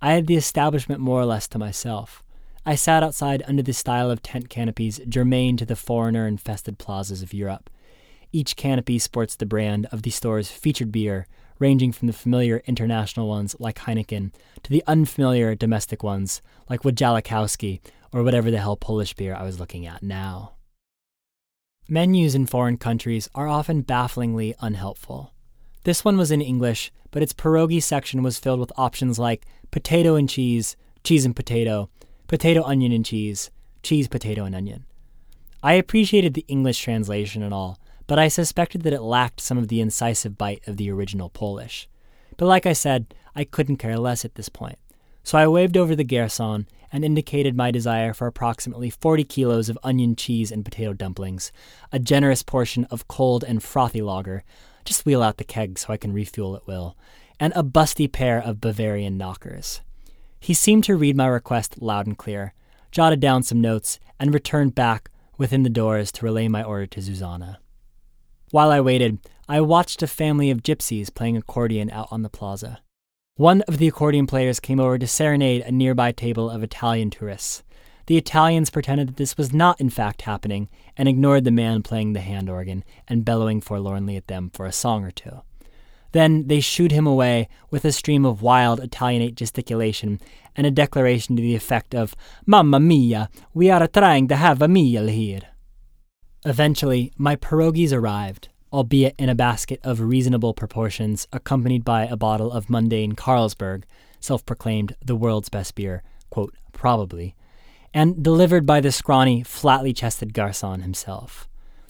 I 0.00 0.12
had 0.12 0.26
the 0.26 0.36
establishment 0.36 1.02
more 1.02 1.20
or 1.20 1.26
less 1.26 1.46
to 1.48 1.58
myself. 1.58 2.24
I 2.64 2.74
sat 2.74 3.02
outside 3.02 3.42
under 3.46 3.62
the 3.62 3.74
style 3.74 4.10
of 4.10 4.22
tent 4.22 4.48
canopies 4.48 4.98
germane 5.06 5.58
to 5.58 5.66
the 5.66 5.76
foreigner 5.76 6.26
infested 6.26 6.78
plazas 6.78 7.22
of 7.22 7.34
Europe. 7.34 7.68
Each 8.32 8.54
canopy 8.54 8.98
sports 8.98 9.34
the 9.34 9.46
brand 9.46 9.86
of 9.86 10.02
the 10.02 10.10
store's 10.10 10.50
featured 10.50 10.92
beer, 10.92 11.26
ranging 11.58 11.90
from 11.90 12.06
the 12.06 12.12
familiar 12.12 12.62
international 12.66 13.28
ones 13.28 13.56
like 13.58 13.80
Heineken 13.80 14.32
to 14.62 14.70
the 14.70 14.84
unfamiliar 14.86 15.54
domestic 15.54 16.02
ones 16.02 16.40
like 16.68 16.82
Wojciechowski 16.82 17.80
or 18.12 18.22
whatever 18.22 18.50
the 18.50 18.58
hell 18.58 18.76
Polish 18.76 19.14
beer 19.14 19.34
I 19.34 19.42
was 19.42 19.58
looking 19.58 19.86
at 19.86 20.02
now. 20.02 20.52
Menus 21.88 22.36
in 22.36 22.46
foreign 22.46 22.76
countries 22.76 23.28
are 23.34 23.48
often 23.48 23.82
bafflingly 23.82 24.54
unhelpful. 24.60 25.34
This 25.82 26.04
one 26.04 26.16
was 26.16 26.30
in 26.30 26.40
English, 26.40 26.92
but 27.10 27.22
its 27.22 27.32
pierogi 27.32 27.82
section 27.82 28.22
was 28.22 28.38
filled 28.38 28.60
with 28.60 28.70
options 28.76 29.18
like 29.18 29.44
potato 29.72 30.14
and 30.14 30.28
cheese, 30.28 30.76
cheese 31.02 31.24
and 31.24 31.34
potato, 31.34 31.90
potato, 32.28 32.62
onion, 32.62 32.92
and 32.92 33.04
cheese, 33.04 33.50
cheese, 33.82 34.06
potato, 34.06 34.44
and 34.44 34.54
onion. 34.54 34.84
I 35.64 35.72
appreciated 35.72 36.34
the 36.34 36.44
English 36.46 36.80
translation 36.80 37.42
and 37.42 37.52
all, 37.52 37.79
but 38.10 38.18
I 38.18 38.26
suspected 38.26 38.82
that 38.82 38.92
it 38.92 39.02
lacked 39.02 39.38
some 39.40 39.56
of 39.56 39.68
the 39.68 39.80
incisive 39.80 40.36
bite 40.36 40.66
of 40.66 40.78
the 40.78 40.90
original 40.90 41.28
Polish. 41.28 41.88
But 42.36 42.46
like 42.46 42.66
I 42.66 42.72
said, 42.72 43.14
I 43.36 43.44
couldn't 43.44 43.76
care 43.76 43.96
less 43.96 44.24
at 44.24 44.34
this 44.34 44.48
point. 44.48 44.80
So 45.22 45.38
I 45.38 45.46
waved 45.46 45.76
over 45.76 45.94
the 45.94 46.04
garçon 46.04 46.66
and 46.90 47.04
indicated 47.04 47.54
my 47.54 47.70
desire 47.70 48.12
for 48.12 48.26
approximately 48.26 48.90
40 48.90 49.22
kilos 49.22 49.68
of 49.68 49.78
onion, 49.84 50.16
cheese, 50.16 50.50
and 50.50 50.64
potato 50.64 50.92
dumplings, 50.92 51.52
a 51.92 52.00
generous 52.00 52.42
portion 52.42 52.84
of 52.86 53.06
cold 53.06 53.44
and 53.44 53.62
frothy 53.62 54.02
lager, 54.02 54.42
just 54.84 55.06
wheel 55.06 55.22
out 55.22 55.36
the 55.36 55.44
keg 55.44 55.78
so 55.78 55.92
I 55.92 55.96
can 55.96 56.12
refuel 56.12 56.56
at 56.56 56.66
will, 56.66 56.96
and 57.38 57.52
a 57.54 57.62
busty 57.62 58.10
pair 58.10 58.42
of 58.42 58.60
Bavarian 58.60 59.18
knockers. 59.18 59.82
He 60.40 60.52
seemed 60.52 60.82
to 60.82 60.96
read 60.96 61.16
my 61.16 61.28
request 61.28 61.80
loud 61.80 62.08
and 62.08 62.18
clear, 62.18 62.54
jotted 62.90 63.20
down 63.20 63.44
some 63.44 63.60
notes, 63.60 64.00
and 64.18 64.34
returned 64.34 64.74
back 64.74 65.12
within 65.38 65.62
the 65.62 65.70
doors 65.70 66.10
to 66.10 66.24
relay 66.24 66.48
my 66.48 66.64
order 66.64 66.86
to 66.86 67.00
Susanna. 67.00 67.60
While 68.50 68.72
I 68.72 68.80
waited, 68.80 69.18
I 69.48 69.60
watched 69.60 70.02
a 70.02 70.08
family 70.08 70.50
of 70.50 70.64
gypsies 70.64 71.14
playing 71.14 71.36
accordion 71.36 71.88
out 71.90 72.08
on 72.10 72.22
the 72.22 72.28
plaza. 72.28 72.80
One 73.36 73.62
of 73.62 73.78
the 73.78 73.86
accordion 73.86 74.26
players 74.26 74.58
came 74.58 74.80
over 74.80 74.98
to 74.98 75.06
serenade 75.06 75.62
a 75.62 75.70
nearby 75.70 76.10
table 76.10 76.50
of 76.50 76.64
Italian 76.64 77.10
tourists. 77.10 77.62
The 78.06 78.16
Italians 78.16 78.68
pretended 78.68 79.06
that 79.06 79.16
this 79.18 79.38
was 79.38 79.52
not 79.52 79.80
in 79.80 79.88
fact 79.88 80.22
happening 80.22 80.68
and 80.96 81.08
ignored 81.08 81.44
the 81.44 81.52
man 81.52 81.84
playing 81.84 82.12
the 82.12 82.20
hand 82.20 82.50
organ 82.50 82.82
and 83.06 83.24
bellowing 83.24 83.60
forlornly 83.60 84.16
at 84.16 84.26
them 84.26 84.50
for 84.52 84.66
a 84.66 84.72
song 84.72 85.04
or 85.04 85.12
two. 85.12 85.42
Then 86.10 86.48
they 86.48 86.58
shooed 86.58 86.90
him 86.90 87.06
away 87.06 87.48
with 87.70 87.84
a 87.84 87.92
stream 87.92 88.24
of 88.24 88.42
wild 88.42 88.80
Italianate 88.80 89.36
gesticulation 89.36 90.20
and 90.56 90.66
a 90.66 90.72
declaration 90.72 91.36
to 91.36 91.42
the 91.42 91.54
effect 91.54 91.94
of, 91.94 92.16
Mamma 92.46 92.80
mia, 92.80 93.30
we 93.54 93.70
are 93.70 93.86
trying 93.86 94.26
to 94.26 94.34
have 94.34 94.60
a 94.60 94.66
meal 94.66 95.06
here. 95.06 95.42
Eventually, 96.46 97.12
my 97.18 97.36
pierogies 97.36 97.92
arrived, 97.92 98.48
albeit 98.72 99.14
in 99.18 99.28
a 99.28 99.34
basket 99.34 99.78
of 99.84 100.00
reasonable 100.00 100.54
proportions, 100.54 101.28
accompanied 101.34 101.84
by 101.84 102.06
a 102.06 102.16
bottle 102.16 102.50
of 102.50 102.70
mundane 102.70 103.12
Carlsberg, 103.14 103.82
self 104.20 104.46
proclaimed 104.46 104.96
the 105.04 105.16
world's 105.16 105.50
best 105.50 105.74
beer, 105.74 106.02
quote, 106.30 106.54
probably, 106.72 107.34
and 107.92 108.22
delivered 108.22 108.64
by 108.64 108.80
the 108.80 108.90
scrawny, 108.90 109.42
flatly 109.42 109.92
chested 109.92 110.32
garçon 110.32 110.80
himself. 110.80 111.46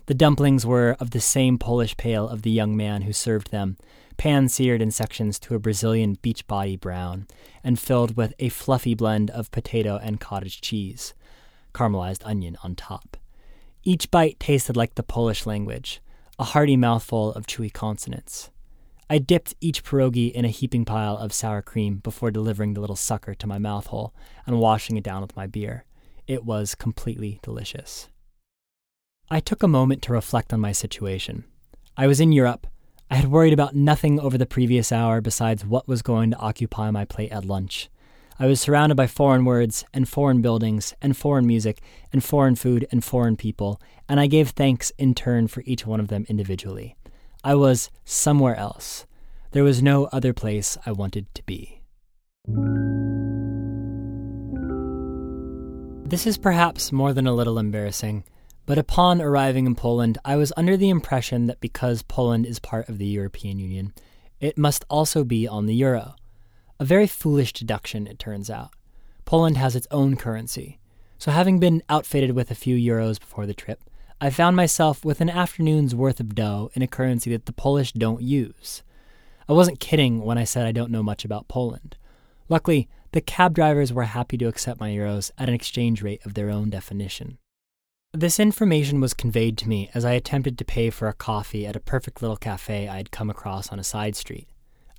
The 0.06 0.14
dumplings 0.14 0.66
were 0.66 0.96
of 0.98 1.10
the 1.10 1.20
same 1.20 1.56
Polish 1.56 1.96
pale 1.96 2.28
of 2.28 2.42
the 2.42 2.50
young 2.50 2.76
man 2.76 3.02
who 3.02 3.12
served 3.12 3.52
them, 3.52 3.76
pan 4.16 4.48
seared 4.48 4.82
in 4.82 4.90
sections 4.90 5.38
to 5.38 5.54
a 5.54 5.60
Brazilian 5.60 6.18
beach 6.22 6.44
body 6.48 6.74
brown, 6.74 7.28
and 7.62 7.78
filled 7.78 8.16
with 8.16 8.34
a 8.40 8.48
fluffy 8.48 8.94
blend 8.94 9.30
of 9.30 9.52
potato 9.52 10.00
and 10.02 10.18
cottage 10.18 10.60
cheese, 10.60 11.14
caramelized 11.72 12.22
onion 12.24 12.56
on 12.64 12.74
top. 12.74 13.16
Each 13.82 14.10
bite 14.10 14.38
tasted 14.38 14.76
like 14.76 14.94
the 14.94 15.02
Polish 15.02 15.46
language 15.46 16.00
a 16.38 16.44
hearty 16.44 16.76
mouthful 16.76 17.34
of 17.34 17.46
chewy 17.46 17.70
consonants. 17.70 18.50
I 19.10 19.18
dipped 19.18 19.54
each 19.60 19.84
pierogi 19.84 20.32
in 20.32 20.46
a 20.46 20.48
heaping 20.48 20.86
pile 20.86 21.18
of 21.18 21.34
sour 21.34 21.60
cream 21.60 21.96
before 21.96 22.30
delivering 22.30 22.72
the 22.72 22.80
little 22.80 22.96
sucker 22.96 23.34
to 23.34 23.46
my 23.46 23.58
mouth 23.58 23.88
hole 23.88 24.14
and 24.46 24.58
washing 24.58 24.96
it 24.96 25.04
down 25.04 25.20
with 25.20 25.36
my 25.36 25.46
beer. 25.46 25.84
It 26.26 26.44
was 26.44 26.74
completely 26.74 27.40
delicious. 27.42 28.08
I 29.30 29.40
took 29.40 29.62
a 29.62 29.68
moment 29.68 30.00
to 30.02 30.14
reflect 30.14 30.52
on 30.54 30.60
my 30.60 30.72
situation. 30.72 31.44
I 31.94 32.06
was 32.06 32.20
in 32.20 32.32
Europe. 32.32 32.66
I 33.10 33.16
had 33.16 33.30
worried 33.30 33.52
about 33.52 33.76
nothing 33.76 34.18
over 34.18 34.38
the 34.38 34.46
previous 34.46 34.92
hour 34.92 35.20
besides 35.20 35.66
what 35.66 35.86
was 35.88 36.00
going 36.00 36.30
to 36.30 36.38
occupy 36.38 36.90
my 36.90 37.04
plate 37.04 37.32
at 37.32 37.44
lunch. 37.44 37.90
I 38.42 38.46
was 38.46 38.58
surrounded 38.58 38.94
by 38.94 39.06
foreign 39.06 39.44
words 39.44 39.84
and 39.92 40.08
foreign 40.08 40.40
buildings 40.40 40.94
and 41.02 41.14
foreign 41.14 41.46
music 41.46 41.82
and 42.10 42.24
foreign 42.24 42.54
food 42.56 42.86
and 42.90 43.04
foreign 43.04 43.36
people, 43.36 43.78
and 44.08 44.18
I 44.18 44.28
gave 44.28 44.48
thanks 44.48 44.90
in 44.96 45.14
turn 45.14 45.46
for 45.46 45.62
each 45.66 45.86
one 45.86 46.00
of 46.00 46.08
them 46.08 46.24
individually. 46.26 46.96
I 47.44 47.54
was 47.54 47.90
somewhere 48.06 48.56
else. 48.56 49.04
There 49.50 49.62
was 49.62 49.82
no 49.82 50.06
other 50.06 50.32
place 50.32 50.78
I 50.86 50.92
wanted 50.92 51.26
to 51.34 51.42
be. 51.42 51.82
This 56.08 56.26
is 56.26 56.38
perhaps 56.38 56.92
more 56.92 57.12
than 57.12 57.26
a 57.26 57.34
little 57.34 57.58
embarrassing, 57.58 58.24
but 58.64 58.78
upon 58.78 59.20
arriving 59.20 59.66
in 59.66 59.74
Poland, 59.74 60.16
I 60.24 60.36
was 60.36 60.50
under 60.56 60.78
the 60.78 60.88
impression 60.88 61.46
that 61.48 61.60
because 61.60 62.02
Poland 62.04 62.46
is 62.46 62.58
part 62.58 62.88
of 62.88 62.96
the 62.96 63.06
European 63.06 63.58
Union, 63.58 63.92
it 64.40 64.56
must 64.56 64.86
also 64.88 65.24
be 65.24 65.46
on 65.46 65.66
the 65.66 65.74
euro. 65.74 66.14
A 66.80 66.84
very 66.86 67.06
foolish 67.06 67.52
deduction, 67.52 68.06
it 68.06 68.18
turns 68.18 68.48
out. 68.48 68.70
Poland 69.26 69.58
has 69.58 69.76
its 69.76 69.86
own 69.90 70.16
currency, 70.16 70.78
so 71.18 71.30
having 71.30 71.60
been 71.60 71.82
outfitted 71.90 72.32
with 72.32 72.50
a 72.50 72.54
few 72.54 72.74
euros 72.74 73.20
before 73.20 73.44
the 73.44 73.52
trip, 73.52 73.82
I 74.18 74.30
found 74.30 74.56
myself 74.56 75.04
with 75.04 75.20
an 75.20 75.28
afternoon's 75.28 75.94
worth 75.94 76.20
of 76.20 76.34
dough 76.34 76.70
in 76.72 76.80
a 76.80 76.86
currency 76.86 77.30
that 77.32 77.44
the 77.44 77.52
Polish 77.52 77.92
don't 77.92 78.22
use. 78.22 78.82
I 79.46 79.52
wasn't 79.52 79.78
kidding 79.78 80.22
when 80.22 80.38
I 80.38 80.44
said 80.44 80.66
I 80.66 80.72
don't 80.72 80.90
know 80.90 81.02
much 81.02 81.22
about 81.22 81.48
Poland. 81.48 81.98
Luckily, 82.48 82.88
the 83.12 83.20
cab 83.20 83.52
drivers 83.52 83.92
were 83.92 84.04
happy 84.04 84.38
to 84.38 84.48
accept 84.48 84.80
my 84.80 84.88
euros 84.88 85.30
at 85.36 85.48
an 85.50 85.54
exchange 85.54 86.00
rate 86.02 86.24
of 86.24 86.32
their 86.32 86.48
own 86.48 86.70
definition. 86.70 87.36
This 88.14 88.40
information 88.40 89.02
was 89.02 89.12
conveyed 89.12 89.58
to 89.58 89.68
me 89.68 89.90
as 89.92 90.06
I 90.06 90.12
attempted 90.12 90.56
to 90.56 90.64
pay 90.64 90.88
for 90.88 91.08
a 91.08 91.12
coffee 91.12 91.66
at 91.66 91.76
a 91.76 91.80
perfect 91.80 92.22
little 92.22 92.38
cafe 92.38 92.88
I 92.88 92.96
had 92.96 93.10
come 93.10 93.28
across 93.28 93.70
on 93.70 93.78
a 93.78 93.84
side 93.84 94.16
street. 94.16 94.48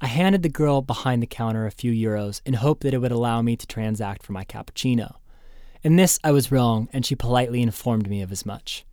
I 0.03 0.07
handed 0.07 0.41
the 0.41 0.49
girl 0.49 0.81
behind 0.81 1.21
the 1.21 1.27
counter 1.27 1.67
a 1.67 1.71
few 1.71 1.91
euros 1.91 2.41
in 2.43 2.55
hope 2.55 2.79
that 2.81 2.93
it 2.93 2.97
would 2.97 3.11
allow 3.11 3.43
me 3.43 3.55
to 3.55 3.67
transact 3.67 4.23
for 4.23 4.33
my 4.33 4.43
cappuccino. 4.43 5.17
In 5.83 5.95
this, 5.95 6.19
I 6.23 6.31
was 6.31 6.51
wrong, 6.51 6.89
and 6.91 7.05
she 7.05 7.15
politely 7.15 7.61
informed 7.61 8.09
me 8.09 8.23
of 8.23 8.31
as 8.31 8.43
much. 8.43 8.83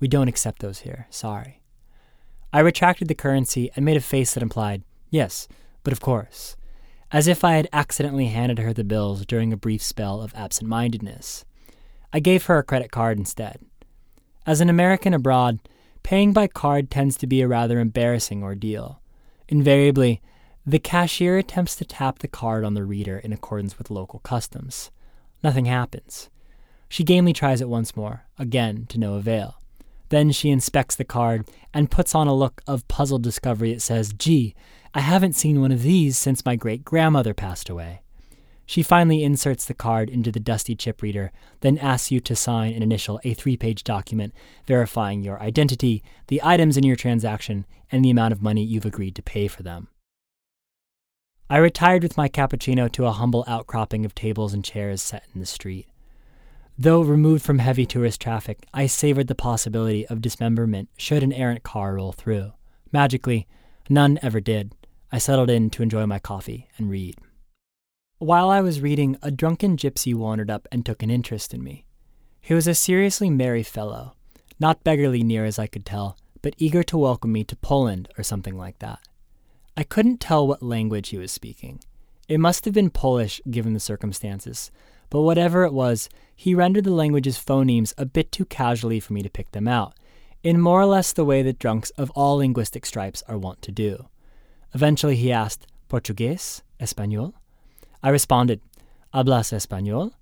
We 0.00 0.06
don't 0.06 0.28
accept 0.28 0.60
those 0.60 0.80
here, 0.80 1.06
sorry. 1.08 1.62
I 2.52 2.60
retracted 2.60 3.08
the 3.08 3.14
currency 3.14 3.70
and 3.74 3.86
made 3.86 3.96
a 3.96 4.02
face 4.02 4.34
that 4.34 4.42
implied, 4.42 4.82
Yes, 5.08 5.48
but 5.82 5.94
of 5.94 6.00
course, 6.00 6.56
as 7.10 7.26
if 7.26 7.42
I 7.42 7.54
had 7.54 7.68
accidentally 7.72 8.26
handed 8.26 8.58
her 8.58 8.74
the 8.74 8.84
bills 8.84 9.24
during 9.24 9.54
a 9.54 9.56
brief 9.56 9.82
spell 9.82 10.20
of 10.20 10.34
absent 10.34 10.68
mindedness. 10.68 11.46
I 12.12 12.20
gave 12.20 12.44
her 12.46 12.58
a 12.58 12.64
credit 12.64 12.90
card 12.90 13.18
instead. 13.18 13.60
As 14.46 14.60
an 14.60 14.68
American 14.68 15.14
abroad, 15.14 15.58
paying 16.02 16.34
by 16.34 16.48
card 16.48 16.90
tends 16.90 17.16
to 17.18 17.26
be 17.26 17.40
a 17.40 17.48
rather 17.48 17.78
embarrassing 17.78 18.42
ordeal. 18.42 19.00
Invariably, 19.48 20.20
the 20.66 20.78
cashier 20.78 21.38
attempts 21.38 21.74
to 21.76 21.84
tap 21.84 22.18
the 22.18 22.28
card 22.28 22.64
on 22.64 22.74
the 22.74 22.84
reader 22.84 23.18
in 23.18 23.32
accordance 23.32 23.78
with 23.78 23.90
local 23.90 24.18
customs. 24.20 24.90
Nothing 25.42 25.64
happens. 25.64 26.28
She 26.88 27.04
gamely 27.04 27.32
tries 27.32 27.60
it 27.60 27.68
once 27.68 27.96
more, 27.96 28.24
again 28.38 28.86
to 28.90 28.98
no 28.98 29.14
avail. 29.14 29.56
Then 30.10 30.32
she 30.32 30.50
inspects 30.50 30.96
the 30.96 31.04
card 31.04 31.48
and 31.72 31.90
puts 31.90 32.14
on 32.14 32.26
a 32.26 32.34
look 32.34 32.62
of 32.66 32.86
puzzled 32.88 33.22
discovery 33.22 33.72
that 33.72 33.80
says, 33.80 34.12
Gee, 34.12 34.54
I 34.92 35.00
haven't 35.00 35.36
seen 35.36 35.60
one 35.60 35.72
of 35.72 35.82
these 35.82 36.18
since 36.18 36.44
my 36.44 36.56
great 36.56 36.84
grandmother 36.84 37.32
passed 37.32 37.68
away. 37.68 38.02
She 38.66 38.82
finally 38.82 39.24
inserts 39.24 39.64
the 39.64 39.74
card 39.74 40.10
into 40.10 40.30
the 40.30 40.40
dusty 40.40 40.76
chip 40.76 41.00
reader, 41.00 41.32
then 41.60 41.78
asks 41.78 42.10
you 42.10 42.20
to 42.20 42.36
sign 42.36 42.72
and 42.72 42.82
initial 42.82 43.20
a 43.24 43.34
three 43.34 43.56
page 43.56 43.82
document 43.82 44.34
verifying 44.66 45.22
your 45.22 45.40
identity, 45.40 46.02
the 46.26 46.40
items 46.42 46.76
in 46.76 46.84
your 46.84 46.96
transaction, 46.96 47.66
and 47.90 48.04
the 48.04 48.10
amount 48.10 48.32
of 48.32 48.42
money 48.42 48.62
you've 48.62 48.84
agreed 48.84 49.14
to 49.16 49.22
pay 49.22 49.48
for 49.48 49.62
them. 49.62 49.88
I 51.52 51.56
retired 51.56 52.04
with 52.04 52.16
my 52.16 52.28
cappuccino 52.28 52.90
to 52.92 53.06
a 53.06 53.10
humble 53.10 53.42
outcropping 53.48 54.04
of 54.04 54.14
tables 54.14 54.54
and 54.54 54.64
chairs 54.64 55.02
set 55.02 55.24
in 55.34 55.40
the 55.40 55.46
street. 55.46 55.88
Though 56.78 57.02
removed 57.02 57.44
from 57.44 57.58
heavy 57.58 57.86
tourist 57.86 58.20
traffic, 58.20 58.64
I 58.72 58.86
savored 58.86 59.26
the 59.26 59.34
possibility 59.34 60.06
of 60.06 60.20
dismemberment 60.20 60.90
should 60.96 61.24
an 61.24 61.32
errant 61.32 61.64
car 61.64 61.96
roll 61.96 62.12
through. 62.12 62.52
Magically, 62.92 63.48
none 63.88 64.20
ever 64.22 64.38
did. 64.38 64.76
I 65.10 65.18
settled 65.18 65.50
in 65.50 65.70
to 65.70 65.82
enjoy 65.82 66.06
my 66.06 66.20
coffee 66.20 66.68
and 66.78 66.88
read. 66.88 67.16
While 68.18 68.48
I 68.48 68.60
was 68.60 68.80
reading, 68.80 69.16
a 69.20 69.32
drunken 69.32 69.76
gypsy 69.76 70.14
wandered 70.14 70.52
up 70.52 70.68
and 70.70 70.86
took 70.86 71.02
an 71.02 71.10
interest 71.10 71.52
in 71.52 71.64
me. 71.64 71.84
He 72.40 72.54
was 72.54 72.68
a 72.68 72.76
seriously 72.76 73.28
merry 73.28 73.64
fellow, 73.64 74.14
not 74.60 74.84
beggarly 74.84 75.24
near 75.24 75.44
as 75.44 75.58
I 75.58 75.66
could 75.66 75.84
tell, 75.84 76.16
but 76.42 76.54
eager 76.58 76.84
to 76.84 76.96
welcome 76.96 77.32
me 77.32 77.42
to 77.42 77.56
Poland 77.56 78.08
or 78.16 78.22
something 78.22 78.56
like 78.56 78.78
that. 78.78 79.00
I 79.76 79.84
couldn't 79.84 80.20
tell 80.20 80.46
what 80.46 80.62
language 80.62 81.08
he 81.08 81.18
was 81.18 81.32
speaking. 81.32 81.80
It 82.28 82.38
must 82.38 82.64
have 82.64 82.74
been 82.74 82.90
Polish 82.90 83.40
given 83.50 83.72
the 83.72 83.80
circumstances, 83.80 84.70
but 85.10 85.22
whatever 85.22 85.64
it 85.64 85.72
was, 85.72 86.08
he 86.34 86.54
rendered 86.54 86.84
the 86.84 86.92
language's 86.92 87.38
phonemes 87.38 87.92
a 87.98 88.06
bit 88.06 88.30
too 88.30 88.44
casually 88.44 89.00
for 89.00 89.12
me 89.12 89.22
to 89.22 89.28
pick 89.30 89.50
them 89.50 89.66
out, 89.66 89.94
in 90.42 90.60
more 90.60 90.80
or 90.80 90.86
less 90.86 91.12
the 91.12 91.24
way 91.24 91.42
that 91.42 91.58
drunks 91.58 91.90
of 91.90 92.10
all 92.10 92.36
linguistic 92.36 92.86
stripes 92.86 93.22
are 93.26 93.36
wont 93.36 93.60
to 93.62 93.72
do. 93.72 94.08
Eventually, 94.74 95.16
he 95.16 95.32
asked, 95.32 95.66
Portuguese? 95.88 96.62
Espanol? 96.78 97.34
I 98.02 98.10
responded, 98.10 98.60
Hablas 99.12 99.52
Espanol? 99.52 100.12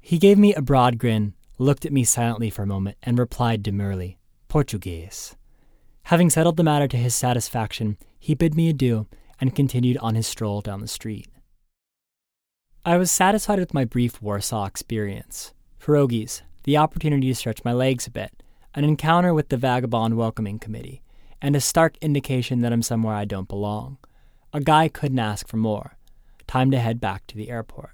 He 0.00 0.18
gave 0.18 0.38
me 0.38 0.54
a 0.54 0.62
broad 0.62 0.98
grin, 0.98 1.34
looked 1.58 1.84
at 1.84 1.92
me 1.92 2.04
silently 2.04 2.50
for 2.50 2.62
a 2.62 2.66
moment, 2.66 2.96
and 3.02 3.18
replied 3.18 3.62
demurely, 3.62 4.18
Portuguese. 4.48 5.34
Having 6.04 6.30
settled 6.30 6.56
the 6.56 6.64
matter 6.64 6.88
to 6.88 6.96
his 6.96 7.14
satisfaction, 7.14 7.96
he 8.18 8.34
bid 8.34 8.54
me 8.54 8.68
adieu 8.68 9.06
and 9.40 9.54
continued 9.54 9.96
on 9.98 10.14
his 10.14 10.26
stroll 10.26 10.60
down 10.60 10.80
the 10.80 10.88
street. 10.88 11.28
I 12.84 12.96
was 12.96 13.10
satisfied 13.10 13.58
with 13.58 13.74
my 13.74 13.84
brief 13.84 14.20
Warsaw 14.20 14.66
experience. 14.66 15.54
Pierogies, 15.80 16.42
the 16.64 16.76
opportunity 16.76 17.28
to 17.28 17.34
stretch 17.34 17.64
my 17.64 17.72
legs 17.72 18.06
a 18.06 18.10
bit, 18.10 18.42
an 18.74 18.84
encounter 18.84 19.32
with 19.32 19.48
the 19.48 19.56
Vagabond 19.56 20.16
Welcoming 20.16 20.58
Committee, 20.58 21.02
and 21.40 21.56
a 21.56 21.60
stark 21.60 21.96
indication 22.00 22.60
that 22.60 22.72
I'm 22.72 22.82
somewhere 22.82 23.14
I 23.14 23.24
don't 23.24 23.48
belong. 23.48 23.98
A 24.52 24.60
guy 24.60 24.88
couldn't 24.88 25.18
ask 25.18 25.48
for 25.48 25.56
more. 25.56 25.96
Time 26.46 26.70
to 26.72 26.78
head 26.78 27.00
back 27.00 27.26
to 27.28 27.36
the 27.36 27.50
airport. 27.50 27.92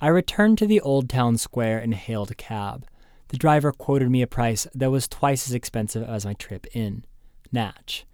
I 0.00 0.08
returned 0.08 0.58
to 0.58 0.66
the 0.66 0.80
old 0.80 1.08
town 1.08 1.36
square 1.36 1.78
and 1.78 1.94
hailed 1.94 2.30
a 2.30 2.34
cab. 2.34 2.86
The 3.28 3.36
driver 3.36 3.72
quoted 3.72 4.10
me 4.10 4.22
a 4.22 4.26
price 4.26 4.66
that 4.74 4.90
was 4.90 5.08
twice 5.08 5.46
as 5.46 5.54
expensive 5.54 6.08
as 6.08 6.24
my 6.24 6.34
trip 6.34 6.66
in. 6.72 7.04
Natch. 7.52 8.06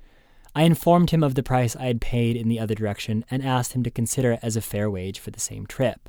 I 0.55 0.63
informed 0.63 1.11
him 1.11 1.23
of 1.23 1.35
the 1.35 1.43
price 1.43 1.77
I 1.77 1.85
had 1.85 2.01
paid 2.01 2.37
in 2.37 2.49
the 2.49 2.59
other 2.59 2.75
direction 2.75 3.25
and 3.31 3.45
asked 3.45 3.73
him 3.73 3.83
to 3.83 3.91
consider 3.91 4.33
it 4.33 4.41
as 4.43 4.57
a 4.57 4.63
fair 4.63 4.91
wage 4.91 5.19
for 5.19 5.31
the 5.31 5.41
same 5.41 5.67
trip. 5.67 6.09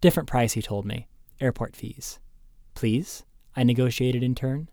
Different 0.00 0.28
price, 0.28 0.52
he 0.52 0.62
told 0.62 0.84
me. 0.86 1.08
Airport 1.40 1.74
fees. 1.74 2.20
Please? 2.74 3.24
I 3.56 3.64
negotiated 3.64 4.22
in 4.22 4.34
turn. 4.34 4.68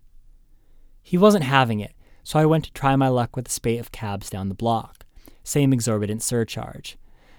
He 1.01 1.17
wasn't 1.17 1.43
having 1.43 1.79
it, 1.79 1.93
so 2.23 2.37
I 2.37 2.45
went 2.45 2.65
to 2.65 2.73
try 2.73 2.95
my 2.95 3.07
luck 3.07 3.35
with 3.35 3.47
a 3.47 3.51
spate 3.51 3.79
of 3.79 3.91
cabs 3.91 4.29
down 4.29 4.49
the 4.49 4.55
block. 4.55 5.05
Same 5.43 5.73
exorbitant 5.73 6.21
surcharge. 6.21 6.97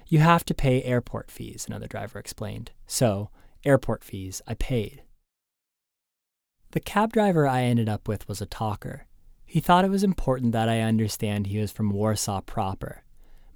You 0.09 0.19
have 0.19 0.45
to 0.47 0.55
pay 0.55 0.83
airport 0.83 1.31
fees, 1.31 1.67
another 1.69 1.87
driver 1.87 2.19
explained. 2.19 2.73
So, 2.89 3.31
airport 3.65 4.03
fees 4.03 4.43
I 4.49 4.55
paid. 4.55 5.05
The 6.73 6.81
cab 6.81 7.13
driver 7.13 7.47
I 7.47 7.63
ended 7.63 7.89
up 7.89 8.09
with 8.09 8.29
was 8.29 8.41
a 8.41 8.47
talker. 8.47 9.07
He 9.51 9.59
thought 9.59 9.85
it 9.85 9.91
was 9.91 10.05
important 10.05 10.53
that 10.53 10.69
I 10.69 10.79
understand 10.79 11.49
he 11.49 11.59
was 11.59 11.73
from 11.73 11.91
Warsaw 11.91 12.41
proper. 12.43 13.03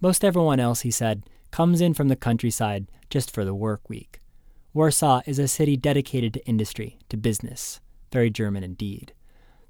Most 0.01 0.25
everyone 0.25 0.59
else, 0.59 0.81
he 0.81 0.91
said, 0.91 1.23
comes 1.53 1.81
in 1.81 1.95
from 1.95 2.09
the 2.09 2.17
countryside 2.17 2.89
just 3.11 3.31
for 3.31 3.45
the 3.45 3.55
work 3.55 3.89
week. 3.89 4.21
Warsaw 4.73 5.23
is 5.25 5.39
a 5.39 5.47
city 5.47 5.77
dedicated 5.77 6.35
to 6.35 6.45
industry, 6.47 6.99
to 7.11 7.17
business. 7.17 7.79
Very 8.11 8.29
German 8.29 8.65
indeed. 8.65 9.13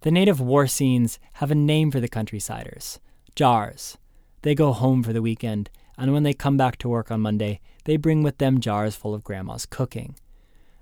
The 0.01 0.11
native 0.11 0.39
Warcenes 0.39 1.19
have 1.35 1.51
a 1.51 1.55
name 1.55 1.91
for 1.91 2.01
the 2.01 2.09
countrysiders 2.09 3.01
jars. 3.35 3.99
They 4.41 4.55
go 4.55 4.73
home 4.73 5.03
for 5.03 5.13
the 5.13 5.21
weekend, 5.21 5.69
and 5.99 6.15
when 6.15 6.23
they 6.23 6.33
come 6.33 6.57
back 6.57 6.79
to 6.79 6.89
work 6.89 7.11
on 7.11 7.21
Monday, 7.21 7.61
they 7.85 7.99
bring 7.99 8.23
with 8.23 8.39
them 8.39 8.61
jars 8.61 8.97
full 8.97 9.13
of 9.13 9.25
Grandma's 9.25 9.67
cooking. 9.67 10.17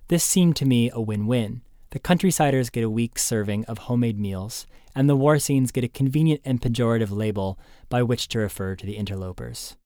This 0.06 0.22
seemed 0.22 0.54
to 0.56 0.64
me 0.64 0.88
a 0.92 1.00
win 1.00 1.26
win. 1.26 1.62
The 1.92 2.00
countrysiders 2.00 2.72
get 2.72 2.84
a 2.84 2.88
week's 2.88 3.22
serving 3.22 3.66
of 3.66 3.76
homemade 3.76 4.18
meals, 4.18 4.66
and 4.94 5.10
the 5.10 5.16
war 5.16 5.38
scenes 5.38 5.70
get 5.70 5.84
a 5.84 5.88
convenient 5.88 6.40
and 6.42 6.58
pejorative 6.58 7.10
label 7.10 7.58
by 7.90 8.02
which 8.02 8.28
to 8.28 8.38
refer 8.38 8.74
to 8.76 8.86
the 8.86 8.96
interlopers. 8.96 9.76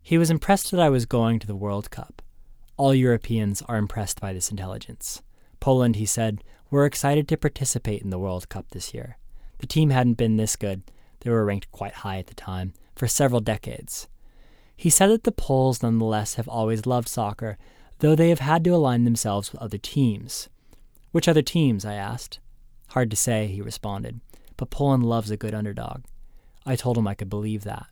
He 0.00 0.16
was 0.16 0.30
impressed 0.30 0.70
that 0.70 0.80
I 0.80 0.88
was 0.88 1.04
going 1.04 1.38
to 1.40 1.46
the 1.46 1.54
World 1.54 1.90
Cup. 1.90 2.22
All 2.78 2.94
Europeans 2.94 3.60
are 3.68 3.76
impressed 3.76 4.22
by 4.22 4.32
this 4.32 4.50
intelligence. 4.50 5.20
Poland, 5.60 5.96
he 5.96 6.06
said, 6.06 6.42
were 6.70 6.86
excited 6.86 7.28
to 7.28 7.36
participate 7.36 8.00
in 8.00 8.08
the 8.08 8.18
World 8.18 8.48
Cup 8.48 8.70
this 8.70 8.94
year. 8.94 9.18
The 9.58 9.66
team 9.66 9.90
hadn't 9.90 10.14
been 10.14 10.38
this 10.38 10.56
good, 10.56 10.82
they 11.20 11.28
were 11.28 11.44
ranked 11.44 11.70
quite 11.72 11.92
high 11.92 12.20
at 12.20 12.28
the 12.28 12.34
time, 12.34 12.72
for 12.96 13.06
several 13.06 13.42
decades. 13.42 14.08
He 14.78 14.88
said 14.88 15.08
that 15.08 15.24
the 15.24 15.30
Poles 15.30 15.82
nonetheless 15.82 16.36
have 16.36 16.48
always 16.48 16.86
loved 16.86 17.08
soccer, 17.08 17.58
though 17.98 18.14
they 18.14 18.30
have 18.30 18.40
had 18.40 18.64
to 18.64 18.74
align 18.74 19.04
themselves 19.04 19.52
with 19.52 19.60
other 19.60 19.76
teams. 19.76 20.48
Which 21.12 21.28
other 21.28 21.42
teams? 21.42 21.84
I 21.84 21.94
asked. 21.94 22.40
Hard 22.88 23.10
to 23.10 23.16
say, 23.16 23.46
he 23.46 23.62
responded, 23.62 24.20
but 24.56 24.70
Poland 24.70 25.04
loves 25.04 25.30
a 25.30 25.36
good 25.36 25.54
underdog. 25.54 26.02
I 26.66 26.76
told 26.76 26.98
him 26.98 27.06
I 27.06 27.14
could 27.14 27.30
believe 27.30 27.64
that. 27.64 27.86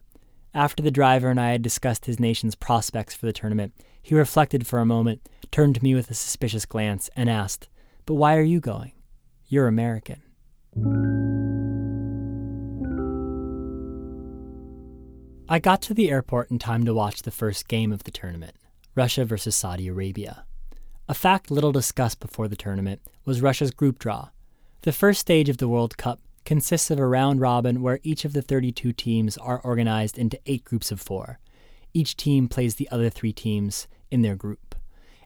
After 0.52 0.83
the 0.83 0.90
driver 0.90 1.28
and 1.28 1.40
I 1.40 1.50
had 1.50 1.62
discussed 1.62 2.06
his 2.06 2.18
nation's 2.18 2.54
prospects 2.54 3.14
for 3.14 3.26
the 3.26 3.33
tournament, 3.33 3.72
he 4.02 4.14
reflected 4.14 4.66
for 4.66 4.78
a 4.78 4.87
moment, 4.87 5.28
turned 5.50 5.76
to 5.76 5.85
me 5.85 5.94
with 5.94 6.11
a 6.11 6.14
suspicious 6.14 6.66
glance, 6.66 7.09
and 7.14 7.30
asked, 7.30 7.68
But 8.06 8.14
why 8.14 8.37
are 8.37 8.42
you 8.42 8.59
going? 8.59 8.92
You're 9.46 9.68
American. 9.68 10.22
I 15.48 15.59
got 15.59 15.83
to 15.83 15.94
the 15.94 16.11
airport 16.11 16.50
in 16.50 16.59
time 16.59 16.85
to 16.85 16.94
watch 16.94 17.22
the 17.22 17.30
first 17.30 17.68
game 17.68 17.92
of 17.92 18.04
the 18.04 18.11
tournament 18.11 18.56
Russia 18.94 19.24
versus 19.24 19.54
Saudi 19.54 19.88
Arabia. 19.88 20.44
A 21.10 21.14
fact 21.14 21.50
little 21.50 21.72
discussed 21.72 22.20
before 22.20 22.46
the 22.46 22.54
tournament 22.54 23.00
was 23.24 23.42
Russia's 23.42 23.72
group 23.72 23.98
draw. 23.98 24.28
The 24.82 24.92
first 24.92 25.18
stage 25.18 25.48
of 25.48 25.56
the 25.56 25.66
World 25.66 25.96
Cup 25.96 26.20
consists 26.44 26.88
of 26.88 27.00
a 27.00 27.04
round 27.04 27.40
robin 27.40 27.82
where 27.82 27.98
each 28.04 28.24
of 28.24 28.32
the 28.32 28.42
32 28.42 28.92
teams 28.92 29.36
are 29.36 29.60
organized 29.64 30.16
into 30.16 30.38
eight 30.46 30.62
groups 30.64 30.92
of 30.92 31.00
four. 31.00 31.40
Each 31.92 32.16
team 32.16 32.46
plays 32.46 32.76
the 32.76 32.88
other 32.92 33.10
three 33.10 33.32
teams 33.32 33.88
in 34.12 34.22
their 34.22 34.36
group. 34.36 34.76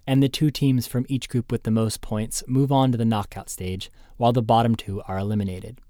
and 0.07 0.23
the 0.23 0.29
two 0.31 0.51
teams 0.51 0.87
from 0.87 1.05
each 1.07 1.29
group 1.29 1.53
with 1.53 1.65
the 1.65 1.71
most 1.71 2.01
points 2.01 2.43
move 2.47 2.73
on 2.73 2.91
to 2.91 2.97
the 2.97 3.05
knockout 3.05 3.51
stage, 3.51 3.91
while 4.17 4.33
the 4.33 4.41
bottom 4.41 4.75
two 4.75 5.03
are 5.03 5.19
eliminated. 5.19 5.83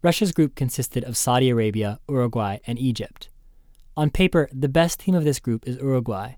Russia's 0.00 0.30
group 0.30 0.54
consisted 0.54 1.02
of 1.02 1.16
Saudi 1.16 1.48
Arabia, 1.48 1.98
Uruguay, 2.08 2.58
and 2.68 2.78
Egypt. 2.78 3.30
On 3.96 4.10
paper, 4.10 4.48
the 4.52 4.68
best 4.68 5.00
team 5.00 5.16
of 5.16 5.24
this 5.24 5.40
group 5.40 5.66
is 5.66 5.76
Uruguay. 5.78 6.34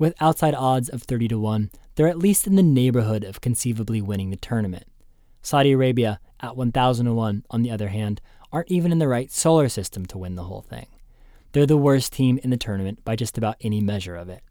With 0.00 0.14
outside 0.18 0.54
odds 0.54 0.88
of 0.88 1.02
30 1.02 1.28
to 1.28 1.38
1, 1.38 1.70
they're 1.94 2.08
at 2.08 2.18
least 2.18 2.46
in 2.46 2.56
the 2.56 2.62
neighborhood 2.62 3.22
of 3.22 3.42
conceivably 3.42 4.00
winning 4.00 4.30
the 4.30 4.36
tournament. 4.36 4.84
Saudi 5.42 5.72
Arabia, 5.72 6.20
at 6.40 6.56
1001, 6.56 7.44
on 7.50 7.62
the 7.62 7.70
other 7.70 7.88
hand, 7.88 8.22
aren't 8.50 8.70
even 8.70 8.92
in 8.92 8.98
the 8.98 9.06
right 9.06 9.30
solar 9.30 9.68
system 9.68 10.06
to 10.06 10.16
win 10.16 10.36
the 10.36 10.44
whole 10.44 10.62
thing. 10.62 10.86
They're 11.52 11.66
the 11.66 11.76
worst 11.76 12.14
team 12.14 12.40
in 12.42 12.48
the 12.48 12.56
tournament 12.56 13.04
by 13.04 13.14
just 13.14 13.36
about 13.36 13.58
any 13.60 13.82
measure 13.82 14.16
of 14.16 14.30
it. 14.30 14.42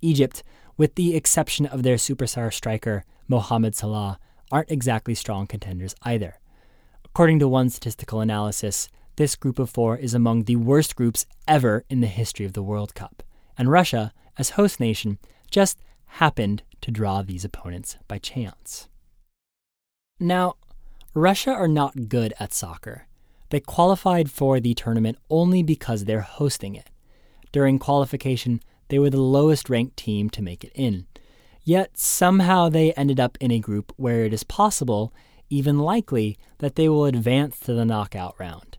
Egypt, 0.00 0.42
with 0.78 0.94
the 0.94 1.14
exception 1.14 1.66
of 1.66 1.82
their 1.82 1.96
superstar 1.96 2.50
striker, 2.50 3.04
Mohamed 3.28 3.76
Salah, 3.76 4.18
aren't 4.50 4.70
exactly 4.70 5.14
strong 5.14 5.46
contenders 5.46 5.94
either. 6.04 6.38
According 7.04 7.40
to 7.40 7.48
one 7.48 7.68
statistical 7.68 8.22
analysis, 8.22 8.88
this 9.16 9.36
group 9.36 9.58
of 9.58 9.68
four 9.68 9.98
is 9.98 10.14
among 10.14 10.44
the 10.44 10.56
worst 10.56 10.96
groups 10.96 11.26
ever 11.46 11.84
in 11.90 12.00
the 12.00 12.06
history 12.06 12.46
of 12.46 12.54
the 12.54 12.62
World 12.62 12.94
Cup, 12.94 13.22
and 13.58 13.70
Russia, 13.70 14.10
as 14.38 14.50
host 14.50 14.80
nation, 14.80 15.18
just 15.50 15.78
happened 16.06 16.62
to 16.80 16.90
draw 16.90 17.22
these 17.22 17.44
opponents 17.44 17.96
by 18.08 18.18
chance. 18.18 18.88
Now, 20.20 20.54
Russia 21.14 21.50
are 21.50 21.68
not 21.68 22.08
good 22.08 22.34
at 22.40 22.52
soccer. 22.52 23.06
They 23.50 23.60
qualified 23.60 24.30
for 24.30 24.58
the 24.58 24.74
tournament 24.74 25.18
only 25.30 25.62
because 25.62 26.04
they're 26.04 26.20
hosting 26.20 26.74
it. 26.74 26.90
During 27.52 27.78
qualification, 27.78 28.60
they 28.88 28.98
were 28.98 29.10
the 29.10 29.20
lowest 29.20 29.70
ranked 29.70 29.96
team 29.96 30.28
to 30.30 30.42
make 30.42 30.64
it 30.64 30.72
in. 30.74 31.06
Yet 31.62 31.96
somehow 31.96 32.68
they 32.68 32.92
ended 32.92 33.18
up 33.18 33.38
in 33.40 33.50
a 33.50 33.60
group 33.60 33.92
where 33.96 34.24
it 34.24 34.34
is 34.34 34.44
possible, 34.44 35.12
even 35.48 35.78
likely, 35.78 36.36
that 36.58 36.74
they 36.74 36.88
will 36.88 37.06
advance 37.06 37.58
to 37.60 37.72
the 37.72 37.84
knockout 37.84 38.34
round. 38.38 38.73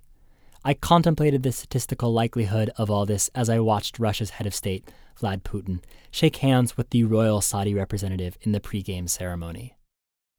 I 0.68 0.74
contemplated 0.74 1.44
the 1.44 1.52
statistical 1.52 2.12
likelihood 2.12 2.72
of 2.76 2.90
all 2.90 3.06
this 3.06 3.30
as 3.36 3.52
I 3.52 3.60
watched 3.60 4.00
Russia's 4.00 4.32
head 4.32 4.48
of 4.48 4.56
state, 4.56 4.90
Vlad 5.22 5.44
Putin, 5.44 5.84
shake 6.10 6.38
hands 6.38 6.76
with 6.76 6.90
the 6.90 7.04
royal 7.04 7.40
Saudi 7.40 7.76
representative 7.76 8.36
in 8.42 8.52
the 8.52 8.60
pregame 8.60 9.08
ceremony. 9.08 9.76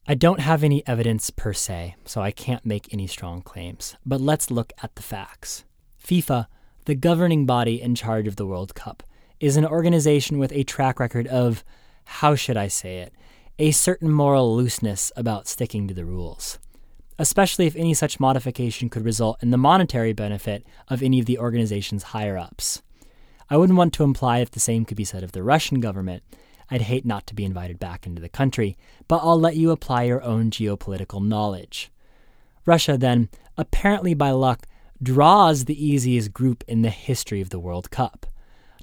I 0.08 0.16
don't 0.16 0.40
have 0.40 0.64
any 0.64 0.84
evidence 0.84 1.30
per 1.30 1.52
se, 1.52 1.94
so 2.04 2.22
I 2.22 2.32
can't 2.32 2.66
make 2.66 2.92
any 2.92 3.06
strong 3.06 3.40
claims, 3.40 3.94
but 4.04 4.20
let's 4.20 4.50
look 4.50 4.72
at 4.82 4.96
the 4.96 5.02
facts. 5.02 5.64
FIFA, 6.04 6.48
the 6.86 6.96
governing 6.96 7.46
body 7.46 7.80
in 7.80 7.94
charge 7.94 8.26
of 8.26 8.34
the 8.34 8.46
World 8.46 8.74
Cup, 8.74 9.04
is 9.38 9.56
an 9.56 9.64
organization 9.64 10.40
with 10.40 10.50
a 10.50 10.64
track 10.64 10.98
record 10.98 11.28
of, 11.28 11.62
how 12.04 12.34
should 12.34 12.56
I 12.56 12.66
say 12.66 12.98
it, 12.98 13.12
a 13.60 13.70
certain 13.70 14.10
moral 14.10 14.56
looseness 14.56 15.12
about 15.14 15.46
sticking 15.46 15.86
to 15.86 15.94
the 15.94 16.04
rules, 16.04 16.58
especially 17.18 17.66
if 17.66 17.76
any 17.76 17.94
such 17.94 18.20
modification 18.20 18.88
could 18.88 19.04
result 19.04 19.42
in 19.42 19.50
the 19.50 19.56
monetary 19.56 20.12
benefit 20.12 20.66
of 20.88 21.02
any 21.02 21.18
of 21.18 21.26
the 21.26 21.38
organization's 21.38 22.04
higher 22.04 22.36
ups. 22.36 22.82
I 23.48 23.56
wouldn't 23.56 23.78
want 23.78 23.92
to 23.94 24.04
imply 24.04 24.38
if 24.38 24.50
the 24.50 24.60
same 24.60 24.84
could 24.84 24.96
be 24.96 25.04
said 25.04 25.22
of 25.22 25.32
the 25.32 25.42
Russian 25.42 25.80
government, 25.80 26.22
I'd 26.70 26.82
hate 26.82 27.06
not 27.06 27.26
to 27.28 27.34
be 27.34 27.44
invited 27.44 27.78
back 27.78 28.06
into 28.06 28.20
the 28.20 28.28
country, 28.28 28.76
but 29.06 29.18
I'll 29.18 29.38
let 29.38 29.56
you 29.56 29.70
apply 29.70 30.04
your 30.04 30.22
own 30.22 30.50
geopolitical 30.50 31.24
knowledge. 31.24 31.90
Russia, 32.64 32.98
then, 32.98 33.28
apparently 33.56 34.14
by 34.14 34.32
luck, 34.32 34.66
draws 35.02 35.64
the 35.64 35.86
easiest 35.86 36.32
group 36.32 36.64
in 36.66 36.82
the 36.82 36.90
history 36.90 37.40
of 37.40 37.50
the 37.50 37.60
World 37.60 37.90
Cup. 37.90 38.26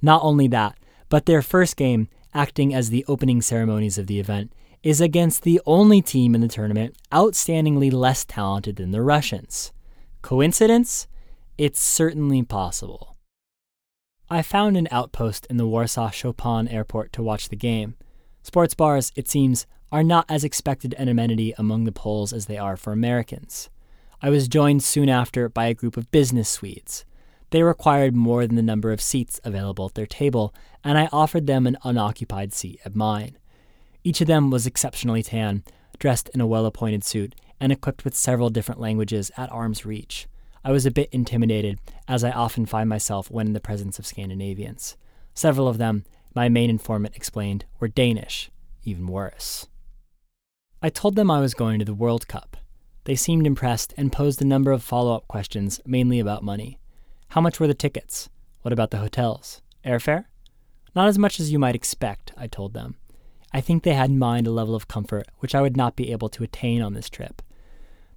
Not 0.01 0.23
only 0.23 0.47
that, 0.47 0.77
but 1.09 1.25
their 1.25 1.41
first 1.41 1.75
game, 1.75 2.07
acting 2.33 2.73
as 2.73 2.89
the 2.89 3.03
opening 3.07 3.41
ceremonies 3.41 3.97
of 3.97 4.07
the 4.07 4.19
event, 4.19 4.53
is 4.83 4.99
against 4.99 5.43
the 5.43 5.61
only 5.65 6.01
team 6.01 6.35
in 6.35 6.41
the 6.41 6.47
tournament 6.47 6.95
outstandingly 7.11 7.91
less 7.91 8.25
talented 8.25 8.75
than 8.75 8.91
the 8.91 9.01
Russians. 9.01 9.71
Coincidence? 10.21 11.07
It's 11.57 11.81
certainly 11.81 12.43
possible. 12.43 13.15
I 14.29 14.41
found 14.41 14.75
an 14.75 14.87
outpost 14.91 15.45
in 15.49 15.57
the 15.57 15.67
Warsaw 15.67 16.09
Chopin 16.09 16.67
airport 16.67 17.13
to 17.13 17.23
watch 17.23 17.49
the 17.49 17.55
game. 17.55 17.95
Sports 18.41 18.73
bars, 18.73 19.11
it 19.15 19.29
seems, 19.29 19.65
are 19.91 20.03
not 20.03 20.25
as 20.27 20.43
expected 20.43 20.95
an 20.97 21.07
amenity 21.07 21.53
among 21.57 21.83
the 21.83 21.91
Poles 21.91 22.33
as 22.33 22.47
they 22.47 22.57
are 22.57 22.75
for 22.75 22.91
Americans. 22.91 23.69
I 24.21 24.29
was 24.29 24.47
joined 24.47 24.83
soon 24.83 25.07
after 25.07 25.49
by 25.49 25.67
a 25.67 25.73
group 25.73 25.97
of 25.97 26.11
business 26.11 26.49
Swedes. 26.49 27.05
They 27.51 27.61
required 27.61 28.15
more 28.15 28.47
than 28.47 28.55
the 28.55 28.63
number 28.63 28.91
of 28.91 29.01
seats 29.01 29.39
available 29.43 29.85
at 29.85 29.93
their 29.93 30.07
table, 30.07 30.53
and 30.83 30.97
I 30.97 31.09
offered 31.11 31.45
them 31.45 31.67
an 31.67 31.77
unoccupied 31.83 32.53
seat 32.53 32.79
at 32.83 32.95
mine. 32.95 33.37
Each 34.03 34.19
of 34.21 34.27
them 34.27 34.49
was 34.49 34.67
exceptionally 34.67 35.23
tan, 35.23 35.63
dressed 35.97 36.29
in 36.33 36.41
a 36.41 36.47
well 36.47 36.65
appointed 36.65 37.03
suit, 37.03 37.35
and 37.59 37.71
equipped 37.71 38.03
with 38.03 38.15
several 38.15 38.49
different 38.49 38.81
languages 38.81 39.31
at 39.37 39.51
arm's 39.51 39.85
reach. 39.85 40.27
I 40.63 40.71
was 40.71 40.85
a 40.85 40.91
bit 40.91 41.09
intimidated, 41.11 41.79
as 42.07 42.23
I 42.23 42.31
often 42.31 42.65
find 42.65 42.89
myself 42.89 43.31
when 43.31 43.47
in 43.47 43.53
the 43.53 43.59
presence 43.59 43.99
of 43.99 44.05
Scandinavians. 44.05 44.97
Several 45.33 45.67
of 45.67 45.77
them, 45.77 46.05
my 46.35 46.49
main 46.49 46.69
informant 46.69 47.15
explained, 47.15 47.65
were 47.79 47.87
Danish, 47.87 48.49
even 48.83 49.07
worse. 49.07 49.67
I 50.81 50.89
told 50.89 51.15
them 51.15 51.31
I 51.31 51.39
was 51.39 51.53
going 51.53 51.79
to 51.79 51.85
the 51.85 51.93
World 51.93 52.27
Cup. 52.27 52.57
They 53.05 53.15
seemed 53.15 53.47
impressed 53.47 53.93
and 53.97 54.11
posed 54.11 54.41
a 54.41 54.45
number 54.45 54.71
of 54.71 54.83
follow 54.83 55.15
up 55.15 55.27
questions, 55.27 55.79
mainly 55.85 56.19
about 56.19 56.43
money. 56.43 56.79
How 57.29 57.41
much 57.41 57.59
were 57.59 57.67
the 57.67 57.73
tickets? 57.73 58.29
What 58.61 58.73
about 58.73 58.91
the 58.91 58.97
hotels? 58.97 59.61
Airfare? 59.85 60.25
Not 60.95 61.07
as 61.07 61.17
much 61.17 61.39
as 61.39 61.51
you 61.51 61.59
might 61.59 61.75
expect, 61.75 62.31
I 62.37 62.47
told 62.47 62.73
them. 62.73 62.95
I 63.53 63.61
think 63.61 63.83
they 63.83 63.93
had 63.93 64.09
in 64.09 64.17
mind 64.17 64.47
a 64.47 64.51
level 64.51 64.75
of 64.75 64.87
comfort 64.87 65.27
which 65.39 65.53
I 65.53 65.61
would 65.61 65.77
not 65.77 65.95
be 65.95 66.11
able 66.11 66.29
to 66.29 66.43
attain 66.43 66.81
on 66.81 66.93
this 66.93 67.09
trip. 67.09 67.41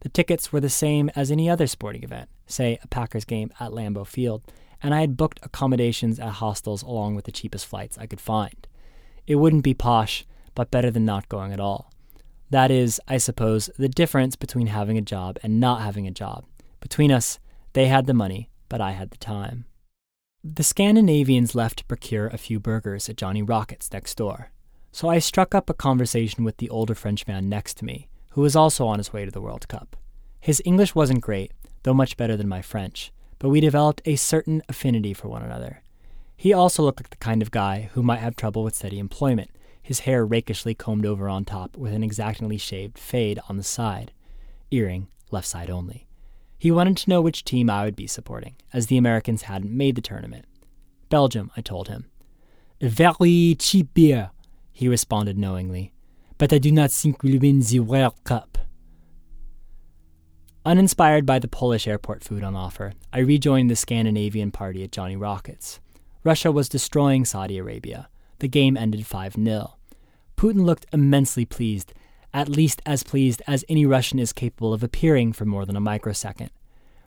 The 0.00 0.08
tickets 0.08 0.52
were 0.52 0.60
the 0.60 0.70
same 0.70 1.10
as 1.14 1.30
any 1.30 1.50
other 1.50 1.66
sporting 1.66 2.02
event, 2.02 2.28
say 2.46 2.78
a 2.82 2.88
Packers 2.88 3.24
game 3.24 3.52
at 3.58 3.72
Lambeau 3.72 4.06
Field, 4.06 4.42
and 4.82 4.94
I 4.94 5.00
had 5.00 5.16
booked 5.16 5.40
accommodations 5.42 6.18
at 6.18 6.34
hostels 6.34 6.82
along 6.82 7.16
with 7.16 7.24
the 7.24 7.32
cheapest 7.32 7.66
flights 7.66 7.98
I 7.98 8.06
could 8.06 8.20
find. 8.20 8.66
It 9.26 9.36
wouldn't 9.36 9.64
be 9.64 9.74
posh, 9.74 10.24
but 10.54 10.70
better 10.70 10.90
than 10.90 11.04
not 11.04 11.28
going 11.28 11.52
at 11.52 11.60
all. 11.60 11.90
That 12.50 12.70
is, 12.70 13.00
I 13.08 13.18
suppose, 13.18 13.68
the 13.78 13.88
difference 13.88 14.36
between 14.36 14.68
having 14.68 14.96
a 14.96 15.02
job 15.02 15.38
and 15.42 15.58
not 15.58 15.82
having 15.82 16.06
a 16.06 16.12
job. 16.12 16.44
Between 16.80 17.10
us, 17.10 17.40
they 17.72 17.86
had 17.86 18.06
the 18.06 18.14
money, 18.14 18.50
but 18.68 18.80
I 18.80 18.92
had 18.92 19.10
the 19.10 19.16
time. 19.16 19.64
The 20.44 20.62
Scandinavians 20.62 21.56
left 21.56 21.78
to 21.78 21.84
procure 21.86 22.28
a 22.28 22.38
few 22.38 22.60
burgers 22.60 23.08
at 23.08 23.16
Johnny 23.16 23.42
Rockets 23.42 23.92
next 23.92 24.14
door, 24.16 24.52
so 24.96 25.10
I 25.10 25.18
struck 25.18 25.54
up 25.54 25.68
a 25.68 25.74
conversation 25.74 26.42
with 26.42 26.56
the 26.56 26.70
older 26.70 26.94
Frenchman 26.94 27.50
next 27.50 27.76
to 27.76 27.84
me, 27.84 28.08
who 28.30 28.40
was 28.40 28.56
also 28.56 28.86
on 28.86 28.96
his 28.96 29.12
way 29.12 29.26
to 29.26 29.30
the 29.30 29.42
World 29.42 29.68
Cup. 29.68 29.94
His 30.40 30.62
English 30.64 30.94
wasn't 30.94 31.20
great, 31.20 31.52
though 31.82 31.92
much 31.92 32.16
better 32.16 32.34
than 32.34 32.48
my 32.48 32.62
French, 32.62 33.12
but 33.38 33.50
we 33.50 33.60
developed 33.60 34.00
a 34.06 34.16
certain 34.16 34.62
affinity 34.70 35.12
for 35.12 35.28
one 35.28 35.42
another. 35.42 35.82
He 36.34 36.54
also 36.54 36.82
looked 36.82 37.00
like 37.00 37.10
the 37.10 37.16
kind 37.16 37.42
of 37.42 37.50
guy 37.50 37.90
who 37.92 38.02
might 38.02 38.20
have 38.20 38.36
trouble 38.36 38.64
with 38.64 38.74
steady 38.74 38.98
employment, 38.98 39.50
his 39.82 40.00
hair 40.00 40.26
rakishly 40.26 40.74
combed 40.74 41.04
over 41.04 41.28
on 41.28 41.44
top 41.44 41.76
with 41.76 41.92
an 41.92 42.02
exactingly 42.02 42.56
shaved 42.56 42.96
fade 42.96 43.38
on 43.50 43.58
the 43.58 43.62
side, 43.62 44.12
earring 44.70 45.08
left 45.30 45.46
side 45.46 45.68
only. 45.68 46.06
He 46.56 46.70
wanted 46.70 46.96
to 46.96 47.10
know 47.10 47.20
which 47.20 47.44
team 47.44 47.68
I 47.68 47.84
would 47.84 47.96
be 47.96 48.06
supporting, 48.06 48.56
as 48.72 48.86
the 48.86 48.96
Americans 48.96 49.42
hadn't 49.42 49.76
made 49.76 49.94
the 49.94 50.00
tournament. 50.00 50.46
Belgium, 51.10 51.50
I 51.54 51.60
told 51.60 51.88
him. 51.88 52.06
Very 52.80 53.56
cheap 53.58 53.92
beer, 53.92 54.30
he 54.76 54.88
responded 54.88 55.38
knowingly 55.38 55.92
but 56.38 56.52
I 56.52 56.58
do 56.58 56.70
not 56.70 56.90
think 56.90 57.22
we'll 57.22 57.40
win 57.40 57.60
the 57.60 57.80
World 57.80 58.22
Cup. 58.24 58.58
Uninspired 60.64 61.24
by 61.24 61.38
the 61.38 61.48
Polish 61.48 61.86
airport 61.86 62.24
food 62.24 62.42
on 62.42 62.56
offer, 62.56 62.92
I 63.12 63.20
rejoined 63.20 63.70
the 63.70 63.76
Scandinavian 63.76 64.50
party 64.50 64.82
at 64.82 64.92
Johnny 64.92 65.16
Rockets. 65.16 65.80
Russia 66.24 66.50
was 66.50 66.68
destroying 66.68 67.24
Saudi 67.24 67.56
Arabia. 67.56 68.08
The 68.40 68.48
game 68.48 68.76
ended 68.76 69.06
5 69.06 69.34
0. 69.34 69.76
Putin 70.36 70.64
looked 70.64 70.86
immensely 70.92 71.44
pleased, 71.44 71.94
at 72.34 72.48
least 72.48 72.82
as 72.84 73.04
pleased 73.04 73.40
as 73.46 73.64
any 73.68 73.86
Russian 73.86 74.18
is 74.18 74.32
capable 74.32 74.74
of 74.74 74.82
appearing 74.82 75.32
for 75.32 75.46
more 75.46 75.64
than 75.64 75.76
a 75.76 75.80
microsecond. 75.80 76.50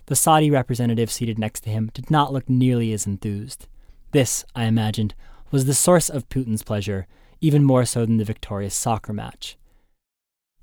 The 0.08 0.16
Saudi 0.16 0.50
representative 0.50 1.12
seated 1.12 1.38
next 1.38 1.62
to 1.62 1.70
him 1.70 1.92
did 1.94 2.10
not 2.10 2.34
look 2.34 2.50
nearly 2.50 2.94
as 2.94 3.06
enthused. 3.06 3.68
This, 4.12 4.44
I 4.56 4.64
imagined, 4.64 5.14
was 5.52 5.66
the 5.66 5.76
source 5.76 6.10
of 6.10 6.30
Putin's 6.30 6.64
pleasure, 6.64 7.06
even 7.42 7.64
more 7.64 7.86
so 7.86 8.06
than 8.06 8.18
the 8.18 8.26
victorious 8.26 8.76
soccer 8.76 9.14
match. 9.14 9.58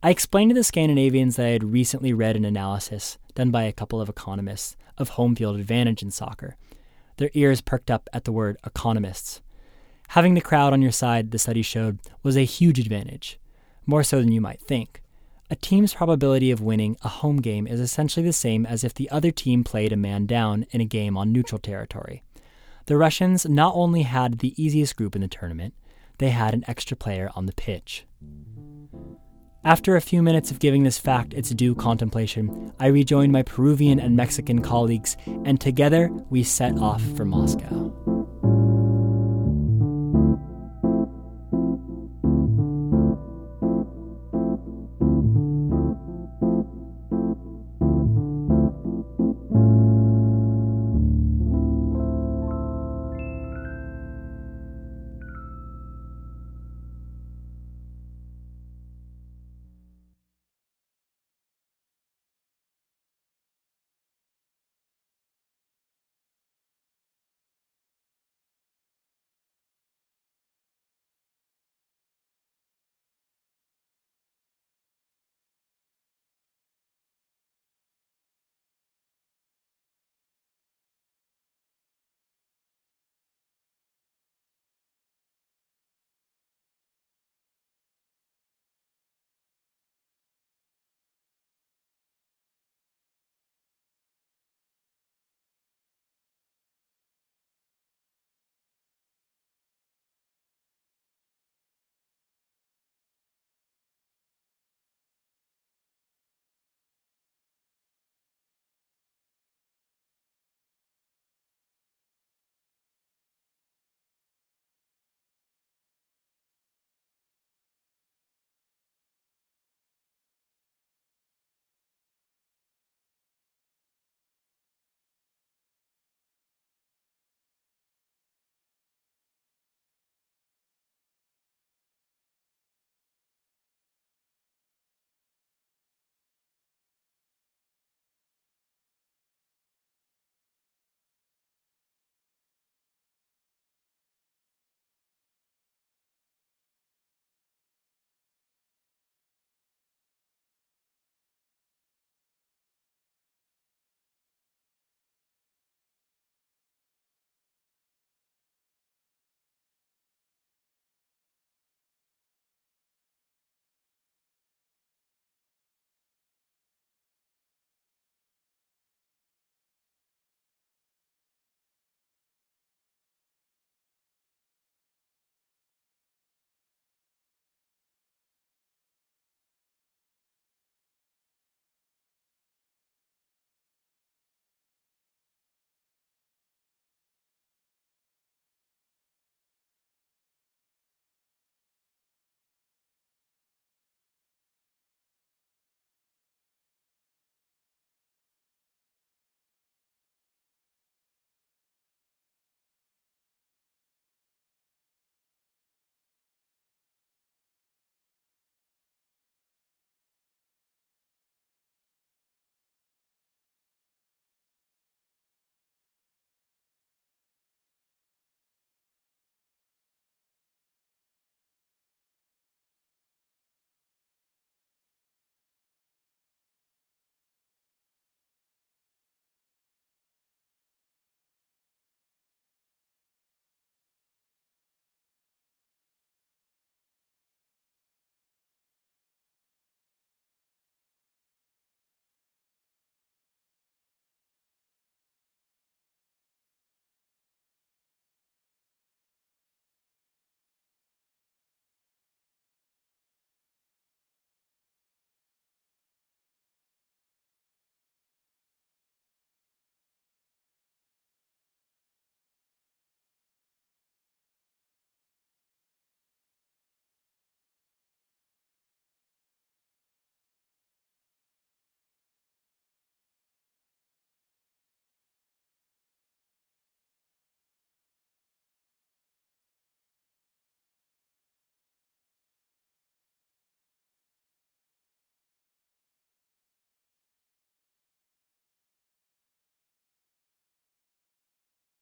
I 0.02 0.10
explained 0.10 0.50
to 0.50 0.54
the 0.54 0.62
Scandinavians 0.62 1.36
that 1.36 1.46
I 1.46 1.50
had 1.50 1.72
recently 1.72 2.12
read 2.12 2.36
an 2.36 2.44
analysis 2.44 3.18
done 3.34 3.50
by 3.50 3.64
a 3.64 3.72
couple 3.72 4.00
of 4.00 4.08
economists 4.08 4.76
of 4.98 5.10
home 5.10 5.34
field 5.34 5.58
advantage 5.58 6.02
in 6.02 6.10
soccer. 6.10 6.56
Their 7.16 7.30
ears 7.34 7.60
perked 7.60 7.90
up 7.90 8.08
at 8.12 8.24
the 8.24 8.32
word 8.32 8.56
economists. 8.64 9.40
Having 10.08 10.34
the 10.34 10.40
crowd 10.40 10.72
on 10.72 10.82
your 10.82 10.92
side, 10.92 11.30
the 11.30 11.38
study 11.38 11.62
showed, 11.62 11.98
was 12.22 12.36
a 12.36 12.44
huge 12.44 12.78
advantage, 12.78 13.40
more 13.86 14.04
so 14.04 14.20
than 14.20 14.32
you 14.32 14.40
might 14.40 14.60
think. 14.60 15.02
A 15.48 15.56
team's 15.56 15.94
probability 15.94 16.50
of 16.50 16.60
winning 16.60 16.96
a 17.02 17.08
home 17.08 17.38
game 17.38 17.66
is 17.66 17.80
essentially 17.80 18.26
the 18.26 18.32
same 18.32 18.66
as 18.66 18.84
if 18.84 18.94
the 18.94 19.10
other 19.10 19.30
team 19.30 19.64
played 19.64 19.92
a 19.92 19.96
man 19.96 20.26
down 20.26 20.66
in 20.70 20.80
a 20.80 20.84
game 20.84 21.16
on 21.16 21.32
neutral 21.32 21.58
territory. 21.58 22.22
The 22.86 22.96
Russians 22.96 23.46
not 23.46 23.74
only 23.74 24.02
had 24.02 24.38
the 24.38 24.60
easiest 24.62 24.96
group 24.96 25.16
in 25.16 25.22
the 25.22 25.28
tournament, 25.28 25.74
they 26.18 26.30
had 26.30 26.54
an 26.54 26.64
extra 26.66 26.96
player 26.96 27.30
on 27.34 27.46
the 27.46 27.52
pitch. 27.52 28.06
After 29.64 29.96
a 29.96 30.00
few 30.00 30.22
minutes 30.22 30.52
of 30.52 30.60
giving 30.60 30.84
this 30.84 30.98
fact 30.98 31.34
its 31.34 31.50
due 31.50 31.74
contemplation, 31.74 32.72
I 32.78 32.86
rejoined 32.86 33.32
my 33.32 33.42
Peruvian 33.42 33.98
and 33.98 34.16
Mexican 34.16 34.62
colleagues, 34.62 35.16
and 35.44 35.60
together 35.60 36.08
we 36.30 36.44
set 36.44 36.78
off 36.78 37.02
for 37.16 37.24
Moscow. 37.24 37.92